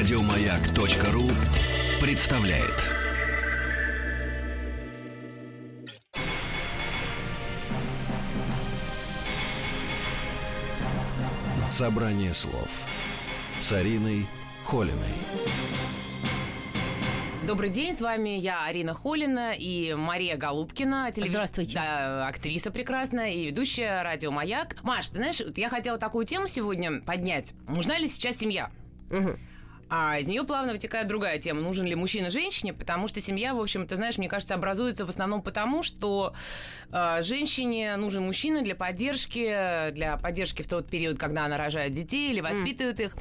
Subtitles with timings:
[0.00, 1.28] Радиомаяк.ру
[2.00, 2.86] представляет.
[11.70, 12.68] Собрание слов
[13.60, 14.26] с Ариной
[14.64, 14.94] Холиной.
[17.46, 21.10] Добрый день, с вами я, Арина Холина и Мария Голубкина.
[21.12, 21.74] телев- Здравствуйте.
[21.74, 24.76] Да, актриса прекрасная и ведущая радио «Маяк».
[24.82, 27.54] Маш, ты знаешь, я хотела такую тему сегодня поднять.
[27.68, 28.70] Нужна ли сейчас семья?
[29.90, 31.60] А из нее плавно вытекает другая тема.
[31.60, 32.72] Нужен ли мужчина женщине?
[32.72, 36.32] Потому что семья, в общем, ты знаешь, мне кажется, образуется в основном потому, что
[36.92, 42.30] э, женщине нужен мужчина для поддержки, для поддержки в тот период, когда она рожает детей
[42.30, 43.16] или воспитывает их.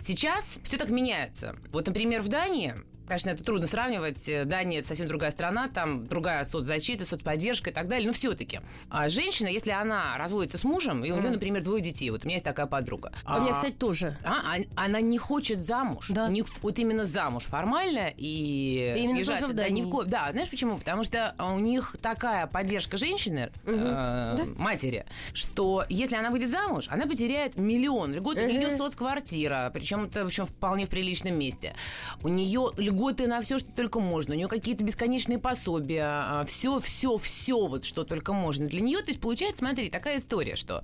[0.00, 1.56] Сейчас все так меняется.
[1.72, 2.74] Вот, например, в Дании
[3.06, 4.28] Конечно, это трудно сравнивать.
[4.28, 8.06] Э, Дания это совсем другая страна, там другая соцзащита, соцподдержка и так далее.
[8.06, 12.10] Но все-таки а женщина, если она разводится с мужем, и у нее, например, двое детей,
[12.10, 13.12] вот у меня есть такая подруга.
[13.24, 14.16] А у меня, А, кстати, тоже.
[14.24, 16.06] а, а- она не хочет замуж.
[16.08, 16.28] Да.
[16.28, 20.04] Не- вот именно замуж формально и, И именно съезжаться, тоже в да, ни в ко-
[20.04, 20.78] да, знаешь почему?
[20.78, 24.44] Потому что у них такая поддержка женщины, э, Да.
[24.56, 30.22] матери, что если она выйдет замуж, она потеряет миллион льгот, у нее соцквартира, причем это
[30.22, 31.74] в общем вполне в приличном месте.
[32.22, 34.34] У нее льготы на все, что только можно.
[34.34, 39.00] У нее какие-то бесконечные пособия, все, все, все, вот что только можно для нее.
[39.02, 40.82] То есть получается, смотри, такая история, что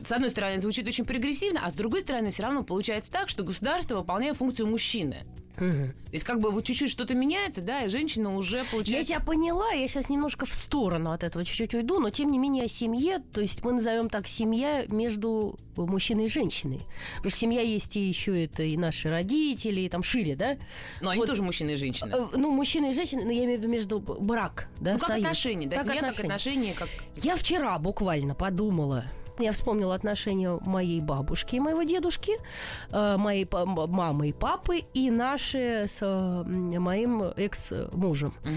[0.00, 3.28] с одной стороны это звучит очень прогрессивно, а с другой стороны все равно получается так,
[3.28, 5.24] что государство выполняет функцию мужчины.
[5.56, 9.08] То есть как бы вот чуть-чуть что-то меняется, да, и женщина уже Я получается...
[9.14, 12.64] тебя поняла, я сейчас немножко в сторону от этого чуть-чуть уйду, но тем не менее
[12.64, 16.80] о семье, то есть мы назовем так семья между мужчиной и женщиной.
[17.16, 20.56] Потому что семья есть и еще это и наши родители, и там шире, да?
[21.00, 21.26] Но они вот.
[21.26, 22.10] тоже мужчины и женщины.
[22.12, 25.08] Э, Ну, мужчина и женщина, но я имею в виду между брак, да, ну, как
[25.08, 25.24] союз.
[25.24, 26.34] отношения, да, Как семья как отношения.
[26.34, 26.88] отношения, как...
[27.22, 29.04] Я вчера буквально подумала,
[29.38, 32.32] я вспомнила отношения моей бабушки и моего дедушки,
[32.90, 36.00] э, моей мамы и папы, и наши с
[36.46, 38.34] моим экс-мужем.
[38.44, 38.54] Мгм.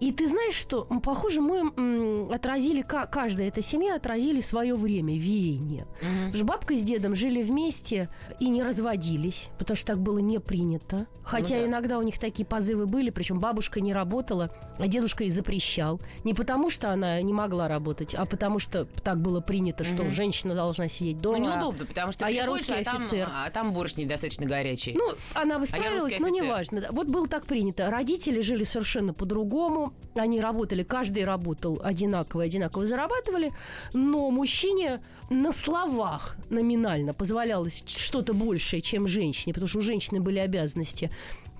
[0.00, 5.86] И ты знаешь, что, похоже, мы отразили, ка- каждая эта семья отразили свое время, веяние.
[6.34, 11.06] Что бабка с дедом жили вместе и не разводились, потому что так было не принято.
[11.22, 11.66] Хотя Ну да.
[11.68, 16.00] иногда у них такие позывы были, причем бабушка не работала, а дедушка и запрещал.
[16.24, 20.10] Не потому, что она не могла работать, а потому что так было принято, что Мгм.
[20.20, 21.38] Женщина должна сидеть дома.
[21.38, 23.26] Ну, неудобно, потому что а я русский а там, офицер.
[23.32, 24.92] а там борщ недостаточно горячий.
[24.92, 26.84] Ну, она бы А справилась, русский но неважно.
[26.90, 27.90] Вот было так принято.
[27.90, 29.94] Родители жили совершенно по-другому.
[30.14, 33.50] Они работали, каждый работал одинаково, одинаково зарабатывали.
[33.94, 35.00] Но мужчине
[35.30, 41.10] на словах номинально позволялось что-то большее, чем женщине, потому что у женщины были обязанности.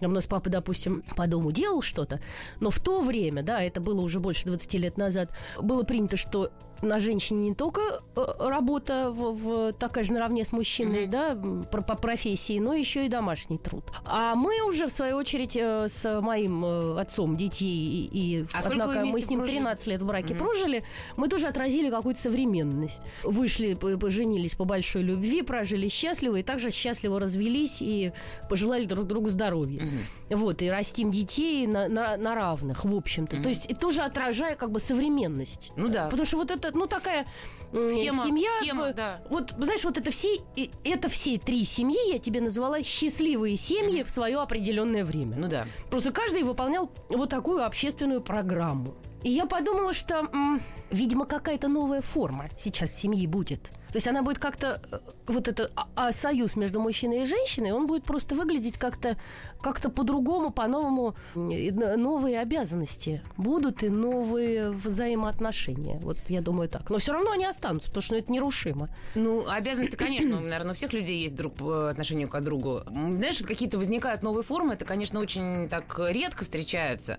[0.00, 2.20] Там У нас папа, допустим, по дому делал что-то,
[2.60, 6.50] но в то время, да, это было уже больше 20 лет назад, было принято, что
[6.80, 7.82] на женщине не только
[8.16, 11.10] э, работа в, в- такая же наравне с мужчиной, Мгм.
[11.10, 11.34] да,
[11.70, 13.84] про- по профессии, но еще и домашний труд.
[14.06, 18.60] А мы уже, в свою очередь, э, с моим э, отцом детей, и, и А
[18.64, 19.58] однако мы с ним прожили?
[19.58, 20.38] 13 лет в браке Мгм.
[20.38, 20.82] прожили,
[21.18, 23.02] мы тоже отразили какую-то современность.
[23.24, 28.12] Вышли, п- поженились по большой любви, прожили счастливо, и также счастливо развелись и
[28.48, 29.82] пожелали друг другу здоровья.
[29.82, 30.38] Мгм.
[30.40, 33.36] Вот, и растим детей на, на- на равных, в общем-то.
[33.36, 33.42] Мгм.
[33.42, 35.72] То есть, и тоже отражая как бы современность.
[35.76, 36.06] Ну да.
[36.06, 37.26] Потому что вот это, ну, такая
[37.72, 38.50] Схема, семья...
[38.60, 39.20] схема, да.
[39.30, 40.38] Вот, знаешь, вот это все,
[40.84, 45.36] это все три семьи, я тебе назвала счастливые семьи в свое определенное время.
[45.38, 45.66] Ну да.
[45.88, 48.94] Просто каждый выполнял вот такую общественную программу.
[49.22, 53.70] И я подумала, что, м, видимо, какая-то новая форма сейчас семьи будет.
[53.92, 57.72] То есть она будет как-то, э, вот это а, а, союз между мужчиной и женщиной,
[57.72, 59.16] он будет просто выглядеть как-то
[59.60, 61.14] как по-другому, по-новому.
[61.34, 65.98] Новые обязанности будут и новые взаимоотношения.
[66.02, 66.88] Вот я думаю так.
[66.90, 68.88] Но все равно они останутся, потому что ну, это нерушимо.
[69.14, 72.82] Ну, обязанности, конечно, наверное, у всех людей есть друг по отношению к другу.
[72.86, 77.18] Знаешь, какие-то возникают новые формы, это, конечно, очень так редко встречается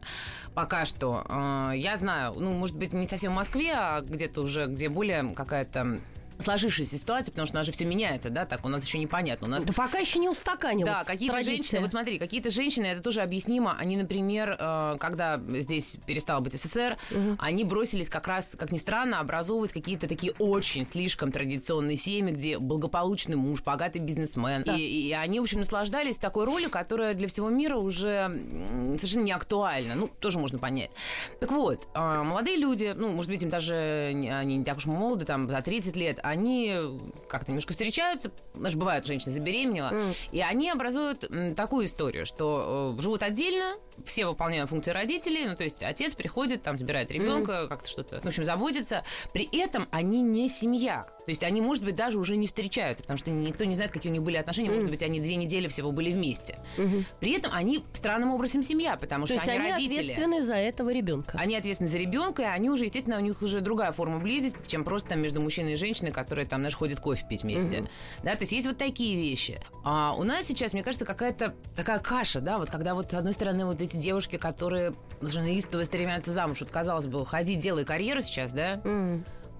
[0.53, 1.25] пока что.
[1.29, 5.29] Э, Я знаю, ну, может быть, не совсем в Москве, а где-то уже, где более
[5.29, 5.99] какая-то
[6.41, 9.47] сложившаяся ситуация, потому что у нас же все меняется, да, так у нас еще непонятно.
[9.47, 10.91] У нас Да пока еще не устаканилось.
[10.93, 11.55] Да, какие-то традиция.
[11.55, 16.53] женщины, вот смотри, какие-то женщины, это тоже объяснимо, они, например, э, когда здесь перестало быть
[16.53, 17.37] СССР, Мгм.
[17.39, 22.59] они бросились как раз, как ни странно, образовывать какие-то такие очень слишком традиционные семьи, где
[22.59, 24.63] благополучный муж, богатый бизнесмен.
[24.65, 24.75] Да.
[24.75, 28.31] И, и они, в общем, наслаждались такой ролью, которая для всего мира уже
[28.97, 29.93] совершенно не актуальна.
[29.95, 30.91] Ну, тоже можно понять.
[31.39, 35.25] Так вот, э, молодые люди, ну, может быть, им даже они не так уж молоды,
[35.25, 36.73] там, за 30 лет, они
[37.27, 40.13] как-то немножко встречаются, знаешь, бывает, женщина забеременела, Мгм.
[40.31, 43.75] и они образуют такую историю, что э, живут отдельно,
[44.05, 48.25] все выполняют функции родителей, ну, то есть отец приходит, там, забирает ребенка, как-то что-то, в
[48.25, 49.03] общем, заботится.
[49.33, 51.05] При этом они не семья.
[51.25, 54.11] То есть они, может быть, даже уже не встречаются, потому что никто не знает, какие
[54.11, 54.71] у них были отношения.
[54.71, 56.57] Может быть, они две недели всего были вместе.
[57.19, 59.99] При этом они странным образом семья, потому То что есть они, они родители.
[59.99, 61.37] ответственны за этого ребенка.
[61.37, 64.83] Они ответственны за ребенка, и они уже, естественно, у них уже другая форма близости, чем
[64.83, 67.85] просто там между мужчиной и женщиной, которые там, знаешь, ходят кофе пить вместе.
[68.23, 69.59] Да, то есть есть вот такие вещи.
[69.83, 73.33] А у нас сейчас, мне кажется, какая-то такая каша, да, вот когда вот с одной
[73.33, 78.21] стороны вот эти девушки, которые уже истово стремятся замуж, вот казалось бы, ходи, делай карьеру
[78.21, 78.81] сейчас, да.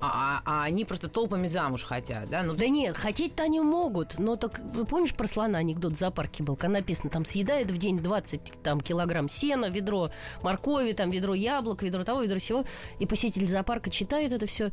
[0.01, 4.19] А, а- а они просто толпами замуж хотят, да, ну Да нет, хотеть-то они могут,
[4.19, 7.77] но так, вы помнишь про слона анекдот в зоопарке был, когда написано, там съедает в
[7.77, 10.09] день 20 там, килограмм сена, ведро
[10.41, 12.63] моркови, там ведро яблок, ведро того, ведро всего,
[12.99, 14.71] и посетитель зоопарка читает это все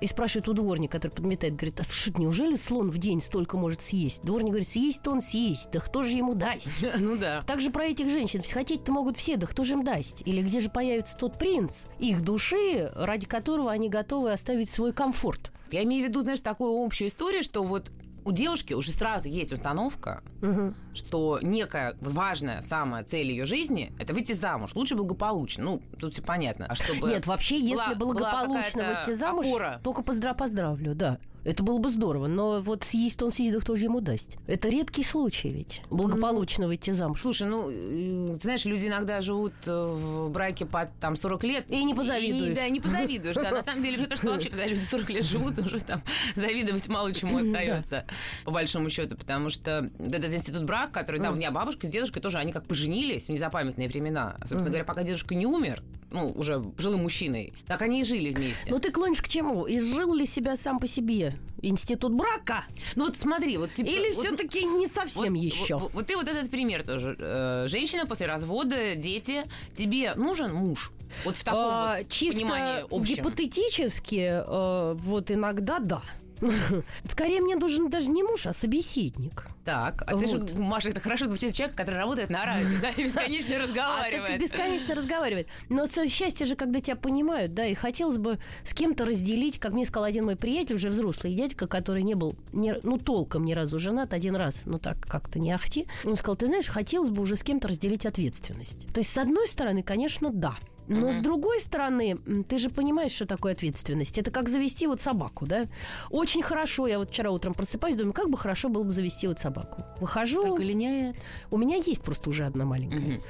[0.00, 3.82] и спрашивает у дворника, который подметает, говорит, а слушай, неужели слон в день столько может
[3.82, 4.22] съесть?
[4.22, 6.72] Дворник говорит, съесть-то он съесть, да кто же ему даст?
[6.98, 7.44] ну да.
[7.46, 8.42] Так же про этих женщин.
[8.50, 10.22] Хотеть-то могут все, да кто же им даст?
[10.26, 15.52] Или где же появится тот принц, их души, ради которого они готовы оставить свой комфорт?
[15.70, 17.90] Я имею в виду, знаешь, такую общую историю, что вот
[18.24, 20.74] у девушки уже сразу есть установка, Мгм.
[20.94, 24.72] что некая важная самая цель ее жизни– это выйти замуж.
[24.74, 25.64] Лучше благополучно.
[25.64, 26.66] Ну, тут все понятно.
[26.68, 29.80] А чтобы Нет, вообще, если была- была благополучно выйти замуж, опора.
[29.84, 31.18] только поздра поздравлю, да.
[31.46, 34.36] Это было бы здорово, но вот съесть он съест, да кто же ему даст?
[34.48, 37.20] Это редкий случай ведь, благополучно выйти замуж.
[37.22, 41.70] Слушай, ну, знаешь, люди иногда живут э, в браке по там 40 лет.
[41.70, 42.48] И не позавидуешь.
[42.48, 43.36] И, да, не позавидуешь.
[43.36, 46.02] Да, на самом деле, мне кажется, вообще, когда люди 40 лет живут, уже там
[46.34, 48.06] завидовать мало чему остается,
[48.44, 52.22] по большому счету, потому что этот институт брак, который, да, у меня бабушка с дедушкой
[52.22, 54.34] тоже, они как поженились в незапамятные времена.
[54.40, 55.80] Собственно говоря, пока дедушка не умер,
[56.16, 58.70] ну, уже жилым мужчиной, так они и жили вместе.
[58.70, 59.66] Ну ты клонишь к чему?
[59.68, 62.64] Изжил ли себя сам по себе институт брака?
[62.94, 63.72] Ну, вот смотри, вот...
[63.72, 65.76] типа, Или вот- все-таки не совсем Вот- еще?
[65.78, 67.16] Вот, вот ты вот этот пример тоже.
[67.18, 69.44] Э, женщина после развода, дети.
[69.72, 70.90] Тебе нужен муж?
[71.24, 73.14] Вот в таком А, вот чисто понимании общем.
[73.16, 76.02] гипотетически, э, вот иногда да.
[77.08, 79.46] Скорее мне нужен даже не муж, а собеседник.
[79.64, 80.54] Так, а ты же, Вот.
[80.58, 84.26] Маша, это хорошо звучит человек, который работает на радио, да, и бесконечно А, разговаривает.
[84.32, 85.48] так бесконечно разговаривает.
[85.68, 89.84] Но счастье же, когда тебя понимают, да, и хотелось бы с кем-то разделить, как мне
[89.84, 93.78] сказал один мой приятель, уже взрослый дядька, который не был, ни- ну, толком ни разу
[93.78, 95.86] женат, один раз, ну, так, как-то не ахти.
[96.04, 98.86] Он сказал, ты знаешь, хотелось бы уже с кем-то разделить ответственность.
[98.92, 100.56] То есть, с одной стороны, конечно, да.
[100.88, 102.16] Но с другой стороны,
[102.48, 104.18] ты же понимаешь, что такое ответственность.
[104.18, 105.66] Это как завести вот собаку, да?
[106.10, 106.86] Очень хорошо.
[106.86, 109.84] Я вот вчера утром просыпаюсь, думаю, как бы хорошо было бы завести вот собаку.
[110.00, 110.42] Выхожу.
[110.42, 111.16] Только линяет.
[111.50, 113.20] У меня есть просто уже одна маленькая.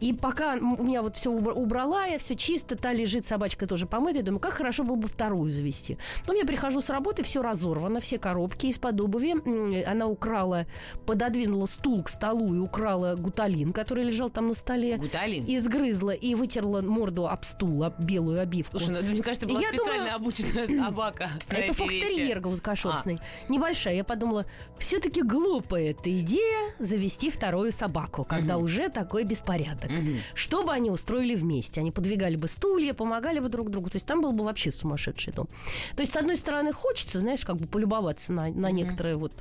[0.00, 4.22] И пока у меня вот все убрала, я все чисто, та лежит, собачка тоже помытая,
[4.22, 5.98] думаю, как хорошо было бы вторую завести.
[6.26, 9.84] Но я прихожу с работы, все разорвано, все коробки из-под обуви.
[9.84, 10.66] Она украла,
[11.06, 14.96] пододвинула стул к столу и украла гуталин, который лежал там на столе.
[14.96, 15.44] Гуталин.
[15.44, 18.78] И сгрызла, и вытерла морду об стул, об белую обивку.
[18.78, 21.30] Слушай, ну это, мне кажется, была Я специально думаю- обученная собака.
[21.48, 23.20] Это фокстерьер гладкошерстный.
[23.48, 23.94] Небольшая.
[23.96, 24.46] Я подумала,
[24.78, 28.64] все-таки глупая эта идея завести вторую собаку, когда Мгм.
[28.64, 29.89] уже такой беспорядок.
[29.90, 30.16] Мгм.
[30.34, 31.80] Что бы они устроили вместе?
[31.80, 33.90] Они подвигали бы стулья, помогали бы друг другу.
[33.90, 35.48] То есть там был бы вообще сумасшедший дом.
[35.96, 38.76] То есть, с одной стороны, хочется, знаешь, как бы полюбоваться на, на Мгм.
[38.76, 39.32] некоторые вот...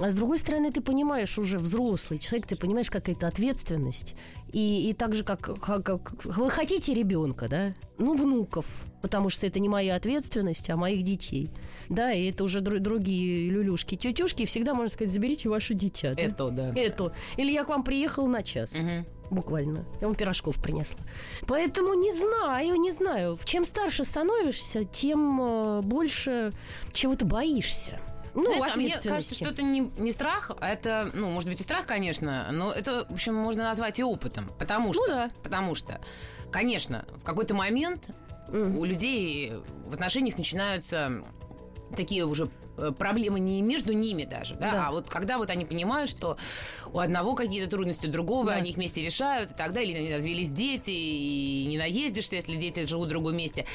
[0.00, 4.14] А с другой стороны, ты понимаешь, уже взрослый человек, ты понимаешь, какая-то ответственность.
[4.52, 7.74] И, и так же, как, как- как- вы хотите ребенка, да?
[7.98, 8.66] Ну, внуков,
[9.00, 11.48] потому что это не моя ответственность, а моих детей.
[11.92, 16.14] Да, и это уже дру- другие люлюшки, тетюшки, и всегда можно сказать, заберите ваше дитя.
[16.14, 16.22] да?
[16.22, 16.72] Это, да.
[16.74, 17.12] Это.
[17.36, 19.04] Или я к вам приехала на час Мгм.
[19.30, 19.84] буквально.
[20.00, 21.00] Я вам пирожков принесла.
[21.46, 23.38] Поэтому не знаю, не знаю.
[23.44, 26.50] Чем старше становишься, тем э, больше
[26.94, 28.00] чего ты боишься.
[28.34, 31.60] Ну, Знаешь, а мне кажется, что это не, не страх, а это, ну, может быть,
[31.60, 34.50] и страх, конечно, но это, в общем, можно назвать и опытом.
[34.58, 35.30] Потому что, Ну да.
[35.42, 36.00] потому что,
[36.50, 38.08] конечно, в какой-то момент
[38.48, 38.78] Мгм.
[38.78, 39.52] у людей
[39.84, 41.22] в отношениях начинаются
[41.96, 44.88] такие уже э, проблемы не между ними даже, да, Да.
[44.88, 46.36] а вот когда вот они понимают, что
[46.92, 48.54] у одного какие-то трудности, у другого, Да.
[48.54, 52.86] они их вместе решают и так далее, или развелись дети, и не наездишься, если дети
[52.86, 53.66] живут в другом месте.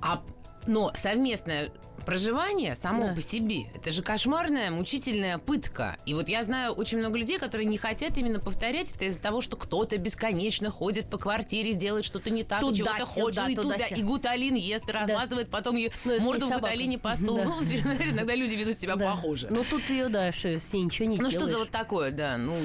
[0.00, 0.22] А,
[0.66, 1.70] но совместное
[2.06, 3.14] проживание само Да.
[3.14, 5.96] по себе, это же кошмарная, мучительная пытка.
[6.04, 9.40] И вот я знаю очень много людей, которые не хотят именно повторять это из-за того,
[9.40, 13.76] что кто-то бесконечно ходит по квартире, делает что-то не так, и чего-то хочет, и туда,
[13.76, 17.10] и гуталин ест, размазывает потом ее Ну, морду в гуталине по.
[17.10, 17.16] Да.
[17.44, 19.10] Ну, знаешь, иногда люди ведут себя Да.
[19.10, 19.46] похоже.
[19.50, 21.34] Ну, тут ее, да, что с ней ничего не Ну, сделаешь.
[21.50, 22.36] что-то вот такое, да.
[22.36, 22.56] Ну,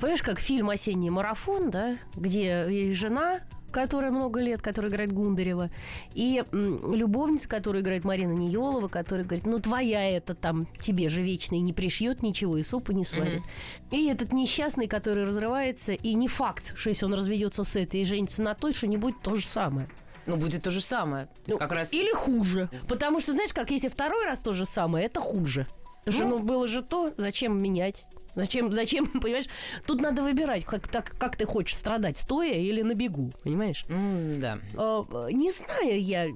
[0.00, 5.70] Понимаешь, как фильм «Осенний марафон», да, где жена, которая много лет, которая играет Гундарева,
[6.14, 11.54] и любовница, которую играет Марина Ниелова, которая говорит, ну твоя это там тебе же вечно
[11.54, 13.42] и не пришьет ничего, и супа не сварит.
[13.90, 18.04] И этот несчастный, который разрывается, и не факт, что если он разведется с этой и
[18.04, 19.88] женится на той, что не будет то же самое.
[20.26, 21.26] Ну, будет то же самое.
[21.46, 21.92] То Ну, как раз...
[21.92, 22.68] Или хуже.
[22.86, 25.66] Потому что, знаешь, как если второй раз то же самое, это хуже.
[26.04, 28.06] Потому что, ну, было же то, зачем менять?
[28.38, 29.46] Зачем, зачем, понимаешь?
[29.86, 33.84] Тут надо выбирать, как, так, как ты хочешь страдать, стоя или на бегу, понимаешь?
[33.88, 34.58] М, да.
[34.76, 36.26] А, Не знаю я,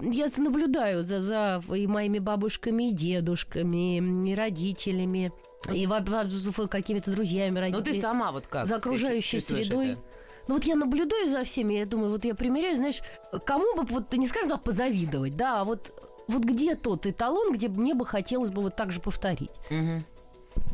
[0.00, 5.32] я наблюдаю за, за и моими бабушками, и дедушками, и родителями,
[5.74, 7.92] и во- в- какими-то друзьями Ну, родителями.
[7.96, 8.66] ты сама вот как?
[8.66, 9.90] за окружающей средой.
[9.90, 10.00] это?
[10.48, 13.00] Ну вот я наблюдаю за всеми, я думаю, вот я примеряю, знаешь,
[13.44, 15.92] кому бы, вот не скажем, да, позавидовать, да, а вот,
[16.28, 19.50] вот где тот эталон, где мне бы хотелось бы вот так же повторить.
[19.68, 20.02] Мгм.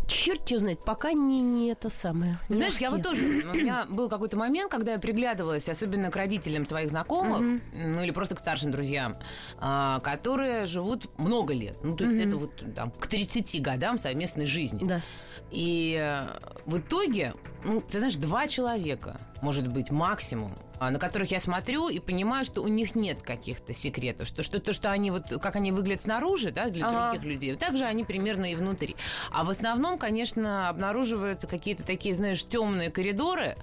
[0.06, 2.38] Черт его знает, пока не, не это самое.
[2.48, 2.96] Не Знаешь, я ахти.
[2.96, 7.60] вот тоже, у меня был какой-то момент, когда я приглядывалась, особенно к родителям своих знакомых,
[7.74, 9.16] ну или просто к старшим друзьям,
[9.58, 11.76] а, которые живут много лет.
[11.82, 14.80] Ну, то есть это вот там к 30 годам совместной жизни.
[14.84, 15.00] Да.
[15.50, 16.26] И э,
[16.64, 17.34] в итоге,
[17.64, 22.62] ну, ты знаешь, два человека, может быть, максимум, на которых я смотрю и понимаю, что
[22.62, 26.50] у них нет каких-то секретов, что, что то, что они вот, как они выглядят снаружи,
[26.52, 27.10] да, для Ага.
[27.12, 28.96] других людей, так же они примерно и внутри.
[29.30, 33.56] А в основном, конечно, обнаруживаются какие-то такие, знаешь, темные коридоры,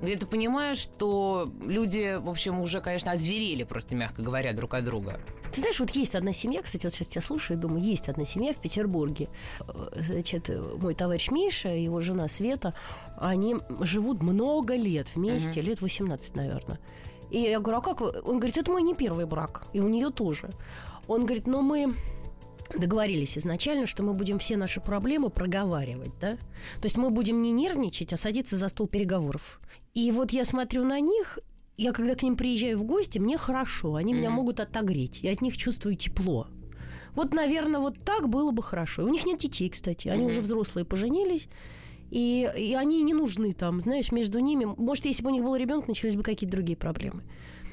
[0.00, 4.84] где ты понимаешь, что люди, в общем, уже, конечно, озверели просто, мягко говоря, друг от
[4.84, 5.20] друга.
[5.52, 8.24] Ты знаешь, вот есть одна семья, кстати, вот сейчас тебя слушаю и думаю, есть одна
[8.24, 9.28] семья в Петербурге.
[9.66, 12.74] Э, Значит, э, мой товарищ Миша и его жена Света,
[13.16, 16.78] они живут много лет вместе, лет 18, наверное.
[17.30, 18.08] И я говорю, а как вы?
[18.24, 20.48] Он говорит, это мой не первый брак, и у нее тоже.
[21.08, 21.94] Он говорит, но мы
[22.76, 26.36] договорились изначально, что мы будем все наши проблемы проговаривать, да?
[26.36, 29.60] То есть мы будем не нервничать, а садиться за стол переговоров.
[29.94, 31.38] И вот я смотрю на них,
[31.78, 35.40] я когда к ним приезжаю в гости, мне хорошо, они меня могут отогреть, я от
[35.40, 36.48] них чувствую тепло.
[37.14, 39.04] Вот, наверное, вот так было бы хорошо.
[39.04, 41.48] У них нет детей, кстати, они уже взрослые поженились.
[42.10, 44.64] И, и они не нужны там, знаешь, между ними.
[44.64, 47.22] Может, если бы у них был ребенок, начались бы какие-то другие проблемы.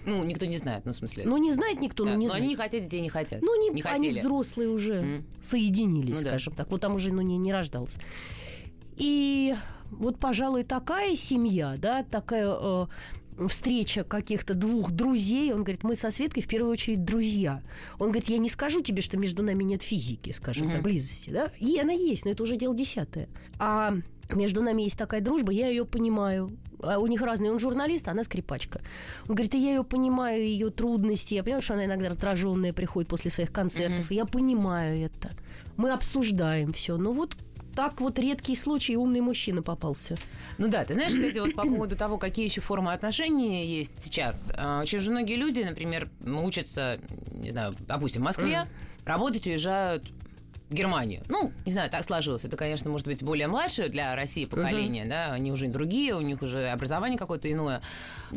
[0.06, 1.24] Ну, никто не знает, ну, в смысле.
[1.26, 2.12] Ну, не знает никто, да.
[2.12, 2.42] ну, не Но знает.
[2.44, 3.42] они не хотят, детей не хотят.
[3.42, 4.20] Ну, не, не они хотели.
[4.20, 5.26] взрослые уже Мгм.
[5.42, 6.30] соединились, Ну да.
[6.32, 6.70] скажем так.
[6.72, 8.00] Вот там уже ну, не, не рождался.
[8.98, 9.56] И
[9.92, 12.86] вот, пожалуй, такая семья, да, такая э,
[13.50, 15.52] встреча каких-то двух друзей.
[15.54, 17.62] Он говорит, мы со Светкой в первую очередь друзья.
[18.00, 20.76] Он говорит, я не скажу тебе, что между нами нет физики, скажем Мгм.
[20.76, 21.52] так, близости, да?
[21.60, 23.28] И она есть, но это уже дело десятое.
[23.60, 23.96] А
[24.34, 26.50] между нами есть такая дружба, я ее понимаю.
[26.82, 27.52] А у них разные.
[27.52, 28.82] Он журналист, а она скрипачка.
[29.28, 31.34] Он говорит, и я ее понимаю, ее трудности.
[31.34, 34.12] Я понимаю, что она иногда раздраженная приходит после своих концертов.
[34.12, 35.32] И я понимаю это.
[35.78, 36.98] Мы обсуждаем все.
[36.98, 37.36] Ну вот
[37.76, 40.16] так вот редкий случай умный мужчина попался.
[40.58, 44.52] Ну да, ты знаешь, кстати, вот по поводу того, какие еще формы отношений есть сейчас.
[44.58, 47.00] а, Очень же многие люди, например, учатся,
[47.32, 48.66] не знаю, допустим, в Москве,
[49.06, 50.06] работать уезжают
[50.76, 51.24] Германию.
[51.30, 52.46] Ну, не знаю, так сложилось.
[52.46, 56.42] Это, конечно, может быть более младшее для России поколение, да, они уже другие, у них
[56.42, 57.82] уже образование какое-то иное.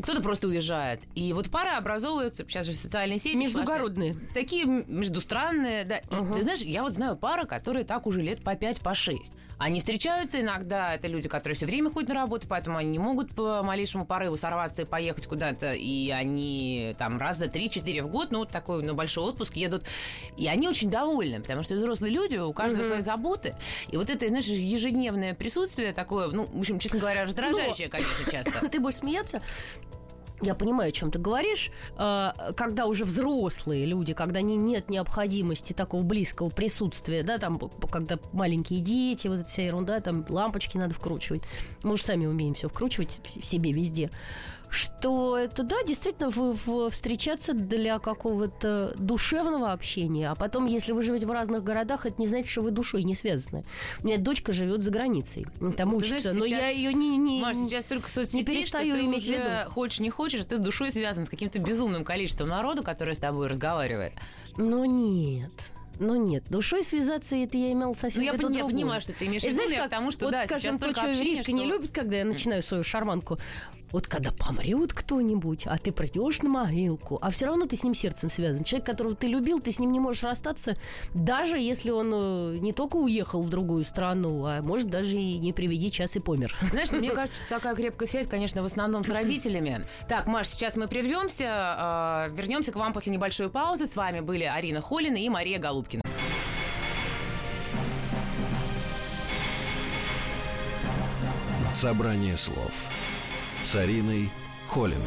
[0.00, 1.00] Кто-то просто уезжает.
[1.14, 3.36] И вот пары образовываются, сейчас же социальные сети.
[3.36, 4.12] Междугородные.
[4.14, 4.34] сплошные.
[4.34, 5.96] Такие междустранные, да.
[5.98, 6.34] И Ага.
[6.34, 9.32] ты знаешь, я вот знаю пары, которые так уже лет по 5, по 6.
[9.58, 13.34] Они встречаются иногда, это люди, которые все время ходят на работу, поэтому они не могут
[13.34, 18.30] по малейшему порыву сорваться и поехать куда-то, и они там раз за 3-4 в год,
[18.30, 19.84] ну, вот такой на большой отпуск едут,
[20.36, 22.88] и они очень довольны, потому что взрослые люди, у каждого Мгм.
[22.88, 23.56] свои заботы,
[23.90, 28.68] и вот это, знаешь, ежедневное присутствие такое, ну, в общем, честно говоря, раздражающее, конечно, часто.
[28.68, 29.42] Ты будешь смеяться?
[30.40, 31.70] Я понимаю, о чем ты говоришь.
[31.96, 37.58] А, Когда уже взрослые люди, когда не, нет необходимости такого близкого присутствия, да, там,
[37.90, 41.42] когда маленькие дети, вот эта вся ерунда, там лампочки надо вкручивать.
[41.82, 44.10] Мы же сами умеем все вкручивать в себе везде.
[44.70, 50.30] Что это, да, действительно, в- в- встречаться для какого-то душевного общения.
[50.30, 53.14] А потом, если вы живете в разных городах, это не значит, что вы душой не
[53.14, 53.64] связаны.
[54.02, 55.46] У меня дочка живет за границей.
[55.76, 56.32] Там Ну, ты знаешь, учится.
[56.34, 59.34] но сейчас- я ее не, не, Маш, сейчас только соцсетей, что перестаю ты иметь уже
[59.36, 59.70] виду.
[59.70, 64.12] хочешь, не хочешь, ты душой связан с каким-то безумным количеством народу, который с тобой разговаривает.
[64.56, 65.50] Но нет.
[66.00, 69.26] Но нет, душой связаться это я имел совсем Ну, я, пон- я понимаю, что ты
[69.26, 71.00] имеешь в виду, знаешь, я как, к тому, что, вот, да, скажем, сейчас то, только
[71.00, 71.50] что общение, что...
[71.52, 73.36] не любит, когда я начинаю свою шарманку.
[73.90, 77.94] Вот когда помрет кто-нибудь, а ты придешь на могилку, а все равно ты с ним
[77.94, 78.62] сердцем связан.
[78.62, 80.76] Человек, которого ты любил, ты с ним не можешь расстаться,
[81.14, 85.52] даже если он э, не только уехал в другую страну, а может даже и не
[85.52, 86.54] приведи час и помер.
[86.70, 89.84] Знаешь, мне кажется, что такая крепкая связь, конечно, в основном с родителями.
[90.06, 93.86] Так, Маш, сейчас мы прервемся, э, вернемся к вам после небольшой паузы.
[93.86, 96.02] С вами были Арина Холина и Мария Голубкина.
[101.72, 102.72] Собрание слов
[103.62, 104.28] с Ариной
[104.68, 104.98] Холиной.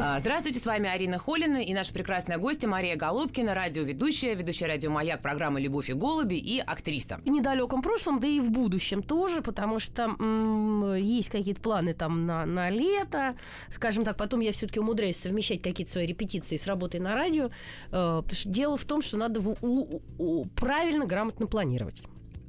[0.00, 4.90] А, Здравствуйте, с вами Арина Холина и наша прекрасная гостья Мария Голубкина, радиоведущая, ведущая радио
[4.90, 7.20] «Маяк» программы «Любовь и голуби» и актриса.
[7.24, 12.26] В недалеком прошлом, да и в будущем тоже, потому что м, есть какие-то планы там
[12.26, 13.34] на, на лето.
[13.70, 17.46] Скажем так, потом я все-таки умудряюсь совмещать какие-то свои репетиции с работой на радио.
[17.90, 22.02] Э, потому что дело в том, что надо в- у- у- правильно, грамотно планировать.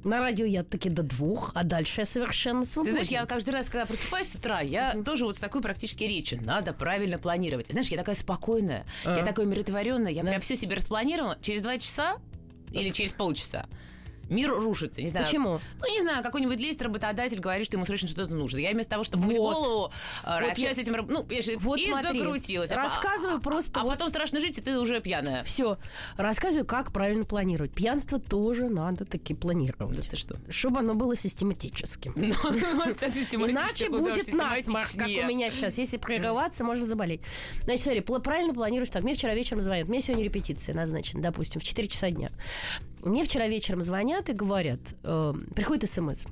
[0.06, 2.92] На радио я таки до двух, а дальше я совершенно Ты свободен.
[2.94, 6.40] знаешь, я каждый раз, когда просыпаюсь с утра, я тоже вот с такой практически речью.
[6.44, 7.66] Надо правильно планировать.
[7.72, 9.24] Знаешь, я такая спокойная, я А.
[9.24, 10.28] такая умиротворенная, я Да.
[10.28, 11.36] прям все себе распланировала.
[11.40, 12.18] Через два часа
[12.70, 13.66] или через полчаса
[14.28, 15.00] мир рушится.
[15.02, 15.26] Не знаю.
[15.26, 15.60] Почему?
[15.80, 18.58] Ну, не знаю, какой-нибудь лезет работодатель, говорит, что ему срочно что-то нужно.
[18.58, 19.34] Я вместо того, чтобы Вот.
[19.36, 19.92] голову,
[20.24, 20.94] э, Вот я- с этим...
[21.08, 22.70] Ну, понимаешь, Вот и смотри, закрутилась.
[22.70, 25.44] А рассказываю а- просто А, вот- потом страшно жить, и ты уже пьяная.
[25.44, 25.78] Все.
[26.16, 27.72] Рассказываю, как правильно планировать.
[27.72, 30.08] Пьянство тоже надо таки планировать.
[30.08, 30.36] ты что?
[30.50, 32.14] Чтобы оно было систематическим.
[33.36, 35.78] Ну, Иначе будет насморк, как у меня сейчас.
[35.78, 37.20] Если прерываться, можно заболеть.
[37.62, 39.02] Значит, смотри, правильно планируешь так.
[39.02, 39.88] Мне вчера вечером звонят.
[39.88, 42.30] Мне сегодня репетиция назначена, допустим, в 4 часа дня.
[43.02, 46.26] Мне вчера вечером звонят и говорят, э, приходит смс.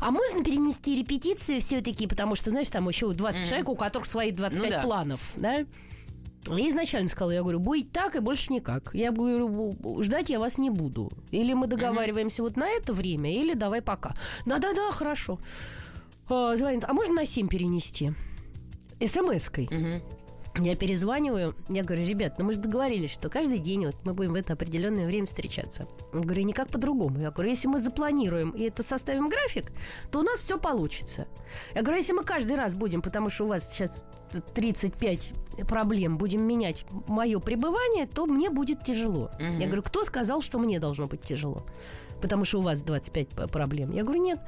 [0.00, 3.48] А можно перенести репетицию все-таки, потому что, знаешь, там еще 20 Мгм.
[3.48, 4.82] человек, у которых свои 25 Ну да.
[4.82, 5.64] планов, да?
[6.48, 8.90] Я изначально сказала, я говорю, будет так и больше никак.
[8.94, 11.08] Я говорю, «Бу- ждать я вас не буду.
[11.30, 14.16] Или мы договариваемся вот на это время, или давай пока.
[14.44, 15.38] Да-да-да, хорошо.
[16.28, 18.12] А, звонит, а можно на 7 перенести?
[19.00, 19.68] СМС-кой.
[19.70, 20.02] Мгм.
[20.58, 24.32] Я перезваниваю, я говорю, ребят, ну мы же договорились, что каждый день вот мы будем
[24.32, 25.88] в это определенное время встречаться.
[26.12, 27.18] Я говорю, никак по-другому.
[27.20, 29.72] Я говорю, если мы запланируем и это составим график,
[30.10, 31.26] то у нас все получится.
[31.74, 34.04] Я говорю, если мы каждый раз будем, потому что у вас сейчас
[34.54, 35.32] 35
[35.68, 39.30] проблем, будем менять мое пребывание, то мне будет тяжело.
[39.40, 39.58] Мгм.
[39.58, 41.64] Я говорю, кто сказал, что мне должно быть тяжело?
[42.20, 43.90] Потому что у вас 25 п- проблем.
[43.90, 44.38] Я говорю, нет.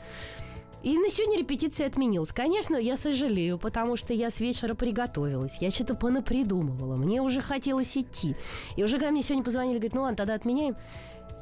[0.85, 2.31] И на сегодня репетиция отменилась.
[2.31, 5.57] Конечно, я сожалею, потому что я с вечера приготовилась.
[5.61, 6.97] Я что-то понапридумывала.
[6.97, 8.37] Мне уже хотелось идти.
[8.77, 10.77] И уже когда мне сегодня позвонили, говорят, ну ладно, тогда отменяем.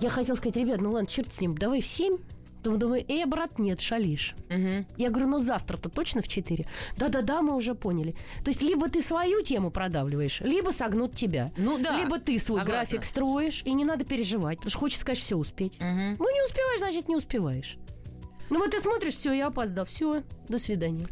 [0.01, 2.19] Я хотела сказать, ребят, ну ладно, черт с ним, давай в 7.
[2.63, 4.37] Думаю, думаю, э, брат, нет, шалишь.
[4.49, 4.87] Мгм.
[4.97, 6.65] Я говорю, ну завтра-то точно в 4?
[6.97, 8.15] Да-да-да, мы уже поняли.
[8.45, 11.51] То есть либо ты свою тему продавливаешь, либо согнут тебя.
[11.57, 11.99] Ну да.
[11.99, 12.85] Либо ты свой согласна.
[12.85, 15.81] график строишь, и не надо переживать, потому что хочется, конечно, все успеть.
[15.81, 16.17] Мгм.
[16.21, 17.77] Ну, не успеваешь, значит, не успеваешь.
[18.53, 19.85] Ну, вот ты смотришь, все, я опоздал.
[19.87, 21.07] Все, до свидания.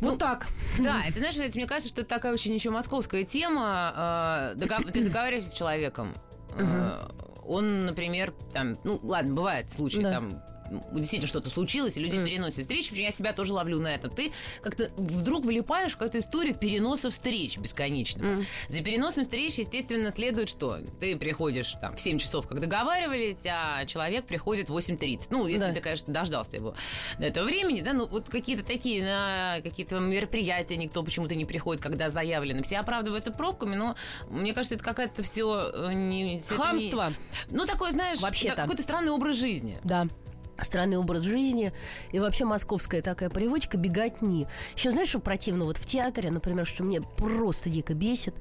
[0.00, 0.46] Вот Ну, так.
[0.78, 4.52] Да, это знаешь, это, мне кажется, что это такая очень еще московская тема.
[4.54, 6.14] э, дога- Ты договариваешься с человеком.
[6.56, 7.00] э,
[7.46, 10.10] Он, например, там, ну ладно, бывает случаи, Да.
[10.12, 10.40] там ну,
[10.92, 12.26] действительно что-то случилось, и люди Мгм.
[12.26, 14.10] переносят встречи, причем я себя тоже ловлю на этом.
[14.10, 18.24] Ты как-то вдруг влипаешь в какую-то историю переноса встреч бесконечно.
[18.24, 18.46] Мгм.
[18.68, 20.78] За переносом встреч, естественно, следует что?
[21.00, 25.28] Ты приходишь там в 7 часов, как договаривались, а человек приходит в 8.30.
[25.30, 25.72] Ну, если Да.
[25.72, 26.74] ты, конечно, дождался его
[27.18, 31.82] до этого времени, да, ну, вот какие-то такие на какие-то мероприятия никто почему-то не приходит,
[31.82, 32.62] когда заявлено.
[32.62, 33.96] Все оправдываются пробками, но
[34.28, 36.38] мне кажется, это какая-то все не...
[36.40, 37.12] всё это не- Хамство.
[37.50, 38.56] Ну, такой, знаешь, Вообще-то.
[38.56, 39.76] какой-то странный образ жизни.
[39.84, 40.06] Да.
[40.64, 41.72] Странный образ жизни
[42.12, 44.46] и вообще московская такая привычка бегать не.
[44.76, 48.34] Еще знаешь, что противно вот в театре, например, что мне просто дико бесит,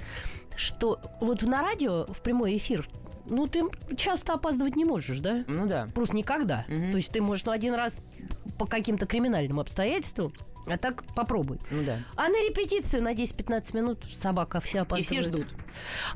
[0.55, 2.87] что вот на радио в прямой эфир,
[3.29, 3.63] ну ты
[3.95, 5.43] часто опаздывать не можешь, да?
[5.47, 5.87] Ну да.
[5.93, 6.65] Просто никогда.
[6.67, 6.91] Мгм.
[6.91, 8.15] То есть ты можешь ну, один раз
[8.57, 10.33] по каким-то криминальным обстоятельствам,
[10.67, 11.59] а так попробуй.
[11.71, 11.97] Ну да.
[12.15, 15.05] А на репетицию на 10-15 минут собака вся И опаздывает.
[15.05, 15.47] все ждут.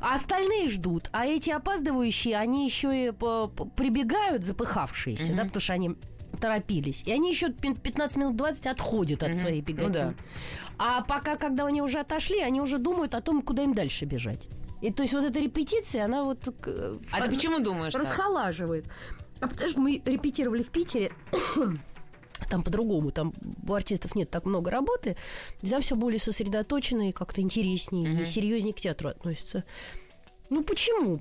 [0.00, 1.08] А остальные ждут.
[1.12, 3.12] А эти опаздывающие, они еще и
[3.76, 5.36] прибегают, запыхавшиеся, Мгм.
[5.36, 5.96] да, потому что они
[6.40, 7.02] торопились.
[7.06, 9.38] И они еще пин- 15 минут 20 отходят от Мгм.
[9.38, 9.92] своей Ну беготни.
[9.92, 10.14] да.
[10.78, 14.48] А пока, когда они уже отошли, они уже думают о том, куда им дальше бежать.
[14.82, 16.46] И то есть вот эта репетиция, она вот...
[16.66, 18.02] э, А ты она почему думаешь так?
[18.02, 18.86] Расхолаживает.
[19.40, 21.12] А потому что мы репетировали в Питере,
[22.48, 23.32] там по-другому, там
[23.66, 25.16] у артистов нет так много работы,
[25.68, 28.22] там все более сосредоточено и как-то интереснее, Мгм.
[28.22, 29.64] и серьезнее к театру относится.
[30.50, 31.20] Ну почему?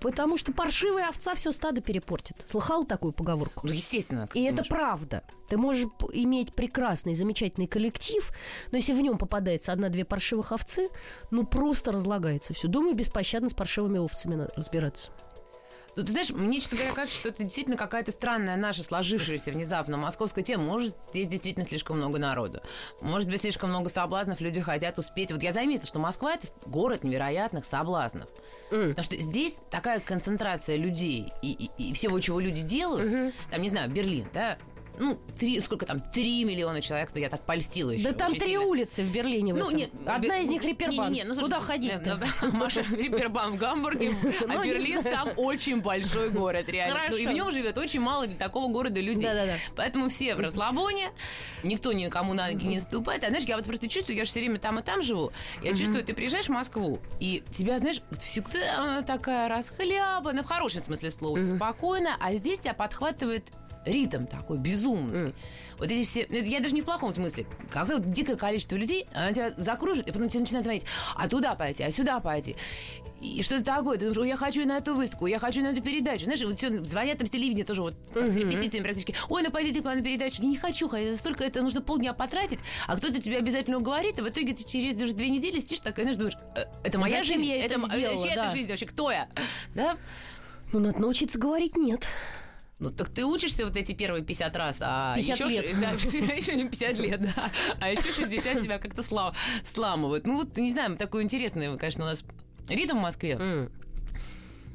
[0.00, 2.36] Потому что паршивая овца все стадо перепортит.
[2.50, 3.66] Слыхал такую поговорку?
[3.66, 4.26] Ну, естественно.
[4.32, 5.24] И это правда.
[5.50, 8.32] Ты можешь иметь прекрасный, замечательный коллектив,
[8.70, 10.88] но если в нем попадается одна-две паршивых овцы,
[11.30, 12.66] ну просто разлагается все.
[12.66, 15.12] Думаю, беспощадно с паршивыми овцами надо разбираться.
[15.94, 19.98] Ну, ты знаешь, мне, честно говоря, кажется, что это действительно какая-то странная наша сложившаяся внезапно
[19.98, 20.64] московская тема.
[20.64, 22.60] Может, здесь действительно слишком много народу.
[23.02, 25.32] Может быть, слишком много соблазнов, люди хотят успеть.
[25.32, 28.26] Вот я заметила, что Москва– это город невероятных соблазнов.
[28.70, 33.68] Потому что здесь такая концентрация людей и, и- и всего, чего люди делают, там, не
[33.68, 34.56] знаю, Берлин, да,
[34.98, 38.04] ну, три, сколько там, три миллиона человек, то я так польстила еще.
[38.04, 39.54] Да там три улицы в Берлине.
[39.54, 41.10] В Ну, нет, Одна из них не- Репербанк.
[41.10, 42.20] не- не, ну, слушай, Куда э, ходить-то?
[42.42, 44.12] ну, Маша, Репербанк в Гамбурге,
[44.48, 47.00] а Ну, не Берлин сам очень большой город, реально.
[47.10, 49.22] Ну, и в нем живет очень мало для такого города людей.
[49.22, 49.56] Да-да-да.
[49.76, 51.10] Поэтому все в расслабоне,
[51.62, 53.24] никто никому на ноги не наступает.
[53.24, 55.32] А знаешь, я вот просто чувствую, я же все время там и там живу.
[55.62, 60.82] Я чувствую, ты приезжаешь в Москву, и тебя, знаешь, всегда она такая расхлябана, в хорошем
[60.82, 63.44] смысле слова, спокойно, а здесь тебя подхватывает
[63.84, 65.34] ритм такой безумный.
[65.78, 66.26] Вот эти все...
[66.30, 67.46] Я даже не в плохом смысле.
[67.70, 70.84] Какое вот дикое количество людей, она тебя закружит, и потом тебе начинает звонить,
[71.16, 72.54] а туда пойти, а сюда пойти.
[73.20, 73.94] И что-то такое.
[73.98, 76.24] Ты думаешь, «Ой, я хочу на эту выставку, я хочу на эту передачу.
[76.24, 79.14] Знаешь, вот все звонят там с телевидения тоже вот как с репетициями практически.
[79.28, 80.42] Ой, ну пойдите к нам на передачу.
[80.42, 84.22] Я не хочу, это столько, это нужно полдня потратить, а кто-то тебя обязательно уговорит, и
[84.22, 87.38] в итоге ты через даже две недели сидишь такая, знаешь, думаешь, «Э, это моя Зачем
[87.38, 88.44] жизнь, я это м- сделала, вообще да.
[88.46, 89.28] это жизнь, вообще кто я?
[89.74, 89.96] Да?
[90.72, 92.04] Ну, надо научиться говорить «нет».
[92.82, 95.80] Ну, так ты учишься вот эти первые 50 раз, а 50 еще, лет.
[95.80, 95.90] да,
[96.34, 97.50] еще не 50 лет, да.
[97.80, 100.26] А еще 60 тебя как-то сла- сламывают.
[100.26, 102.24] Ну, вот, не знаю, такой интересный, конечно, у нас
[102.68, 103.68] ритм в Москве.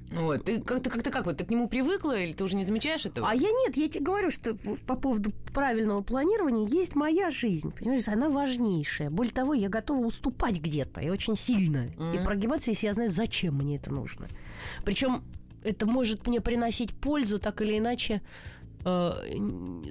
[0.09, 0.45] Вот.
[0.45, 3.29] Ты как-то как-то как вот, ты к нему привыкла или ты уже не замечаешь этого?
[3.29, 8.07] А я нет, я тебе говорю, что по поводу правильного планирования есть моя жизнь, понимаешь,
[8.07, 9.09] она важнейшая.
[9.09, 12.23] Более того, я готова уступать где-то, и очень сильно, и Мгм.
[12.23, 14.27] прогибаться, если я знаю, зачем мне это нужно.
[14.85, 15.23] Причем
[15.63, 18.21] это может мне приносить пользу так или иначе,
[18.85, 19.11] э,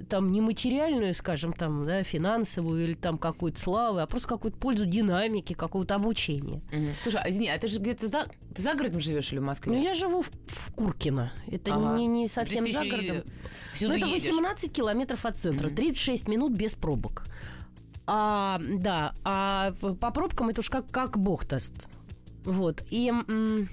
[0.09, 4.85] там не материальную, скажем, там, да, финансовую или там какую-то славу, а просто какую-то пользу
[4.85, 6.61] динамики, какого-то обучения.
[6.71, 6.93] Мгм.
[7.03, 8.25] Слушай, а извини, а ты же где-то за...
[8.55, 9.73] Ты за городом живешь или в Москве?
[9.73, 11.31] Ну, я живу в, в Куркино.
[11.51, 11.95] Это Ага.
[11.97, 13.23] не, не совсем за городом.
[13.73, 14.29] всюду Ну, это едешь.
[14.29, 15.75] 18 километров от центра, Мгм.
[15.75, 17.25] 36 минут без пробок.
[18.09, 21.87] А, да, а по пробкам это уж как, как бог даст.
[22.45, 22.81] Вот.
[22.89, 23.67] И м,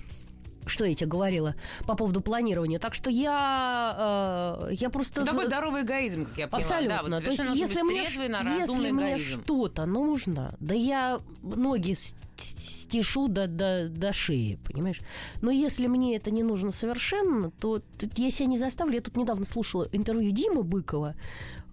[0.66, 1.54] что я тебе говорила
[1.86, 2.78] по поводу планирования?
[2.78, 5.20] Так что я, э, я просто...
[5.20, 6.66] Ну, такой здоровый эгоизм, как я поняла.
[6.66, 6.96] Абсолютно.
[6.96, 8.28] Да, вот То есть, если мне, трезвый,
[8.60, 15.00] если мне что-то нужно, да я ноги с- с- стешу до, до, до шеи, понимаешь?
[15.42, 17.80] Но если мне это не нужно совершенно, то
[18.16, 18.94] я себя не заставлю.
[18.94, 21.14] Я тут недавно слушала интервью Димы Быкова,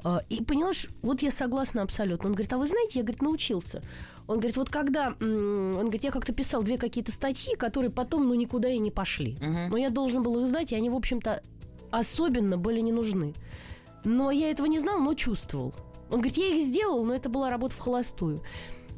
[0.04, 0.71] а, и поняла,
[1.04, 2.27] вот я согласна абсолютно.
[2.30, 3.82] Он говорит, а вы знаете, я, говорит, научился.
[4.32, 5.13] Он говорит, вот когда...
[5.20, 9.36] Он говорит, я как-то писал две какие-то статьи, которые потом, ну, никуда и не пошли.
[9.41, 9.70] Мгм.
[9.70, 11.44] Но я должен был их знать, и они, в общем-то,
[11.89, 13.34] особенно были не нужны.
[14.06, 15.74] Но я этого не знал, но чувствовал.
[16.10, 18.39] Он говорит, я их сделал, но это была работа в холостую.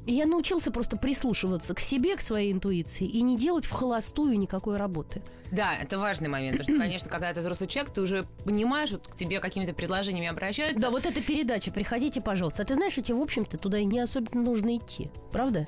[0.05, 4.37] И я научился просто прислушиваться к себе, к своей интуиции, и не делать в холостую
[4.37, 5.21] никакой работы.
[5.51, 9.07] Да, это важный момент, потому что, конечно, когда ты взрослый человек, ты уже понимаешь, вот
[9.07, 10.81] к тебе какими-то предложениями обращаются.
[10.81, 12.63] Да, вот эта передача, приходите, пожалуйста.
[12.63, 15.09] А ты знаешь, тебе, в общем-то, туда и не особенно нужно идти.
[15.31, 15.67] Правда?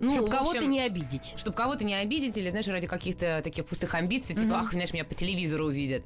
[0.00, 1.34] Ну, Чтобы кого-то не обидеть.
[1.36, 4.54] Чтобы кого-то не обидеть или, знаешь, ради каких-то таких пустых амбиций, типа, Мгм.
[4.54, 6.02] ах, знаешь, меня по телевизору увидят.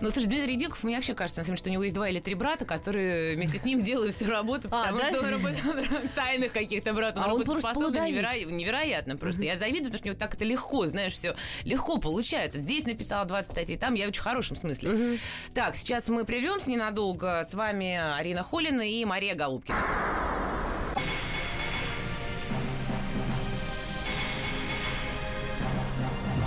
[0.00, 2.08] Ну, слушай, Дмитрий Беков, мне вообще кажется, на самом деле, что у него есть два
[2.08, 5.08] или три брата, которые вместе с ним делают всю работу, А, потому да?
[5.10, 9.42] что он работает тайных каких-то братов, он А работает способно, неверо- невероятно просто.
[9.42, 12.58] Я завидую, потому что у него так это легко, знаешь, все легко получается.
[12.60, 14.90] Здесь написала 20 статей, там я в очень хорошем смысле.
[14.90, 15.18] Мгм.
[15.54, 17.44] Так, сейчас мы прервемся ненадолго.
[17.48, 20.41] С вами Арина Холина и Мария Голубкина.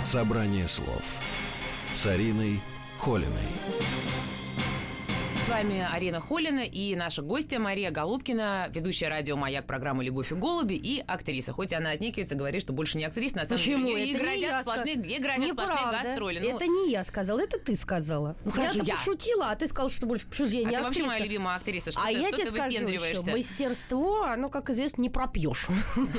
[0.06, 1.02] Собрание слов
[1.92, 2.60] с Ариной
[2.96, 3.26] Холиной.
[5.46, 10.34] С вами Арина Холина и наша гостья Мария Голубкина, ведущая радио «Маяк» программы «Любовь и
[10.34, 11.52] голуби» и актриса.
[11.52, 13.86] Хоть она отнекивается, говорит, что больше не актриса, на самом Почему?
[13.86, 16.38] деле ей не я грозят сплошные, ей грозят сплошные гастроли.
[16.40, 18.34] Ну, Это не я сказала, это ты сказала.
[18.44, 18.96] Ну, хорошо, Я-то я.
[18.96, 21.06] пошутила, а ты сказал, что больше же я а не ты вообще актриса.
[21.06, 21.92] моя любимая актриса.
[21.92, 25.68] Что а ты, я что тебе ты скажу еще, мастерство, оно, как известно, не пропьешь.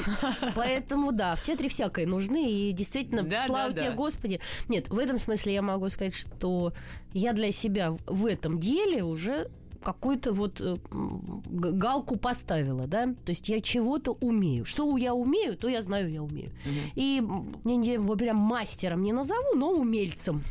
[0.55, 3.91] Поэтому, да, в театре всякое нужны, и действительно, слава тебе.
[3.91, 4.39] Господи.
[4.69, 6.71] Нет, в этом смысле я могу сказать, что
[7.17, 9.49] я для себя в этом деле уже
[9.83, 14.65] какую-то вот э, галку поставила, да, то есть я чего-то умею.
[14.65, 16.49] Что я умею, то я знаю, я умею.
[16.65, 16.91] Мгм.
[16.95, 17.23] И
[17.63, 20.41] не, не, прям мастером не назову, но умельцем.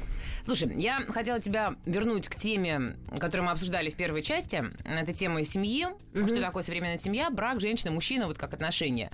[0.45, 4.65] Слушай, я хотела тебя вернуть к теме, которую мы обсуждали в первой части.
[4.85, 5.87] Это тема семьи.
[6.15, 6.29] Мгм.
[6.29, 9.11] Что такое современная семья, брак, женщина, мужчина, вот как отношения.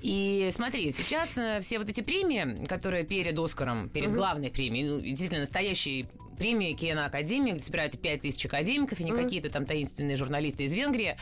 [0.00, 4.16] И смотри, сейчас э, все вот эти премии, которые перед Оскаром, перед Мгм.
[4.16, 9.22] главной премией, ну, действительно настоящие премии Киноакадемии, где собираются 5000 академиков, и не Мгм.
[9.22, 11.16] какие-то там таинственные журналисты из Венгрии.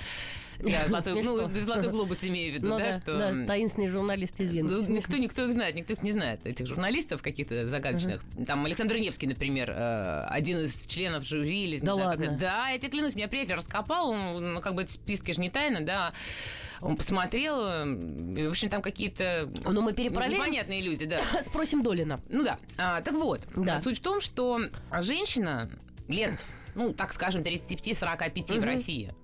[0.62, 3.18] Я золотой, ну, глобус имею в виду, Ну да, да, что...
[3.18, 4.92] да, таинственный журналист из Ну, Венгрии.
[4.96, 8.22] никто, никто их знает, никто их не знает, этих журналистов каких-то загадочных.
[8.46, 11.64] Там Александр Невский, например, э, один из членов жюри.
[11.64, 12.26] Или, Да ладно?
[12.26, 12.38] как.
[12.38, 15.80] Да, я тебе клянусь, меня приятель раскопал, он, ну, как бы списки же не тайна,
[15.80, 16.12] да.
[16.80, 17.84] Он посмотрел, э,
[18.38, 20.38] и, в общем, там какие-то Ну, мы ну, перепроверим.
[20.38, 21.20] непонятные люди, да.
[21.46, 22.20] Спросим Долина.
[22.28, 22.58] Ну да.
[22.78, 23.78] А, так вот, Да.
[23.78, 24.60] суть в том, что
[25.00, 25.70] женщина
[26.08, 29.14] лет ну, так скажем, 35-45 в России.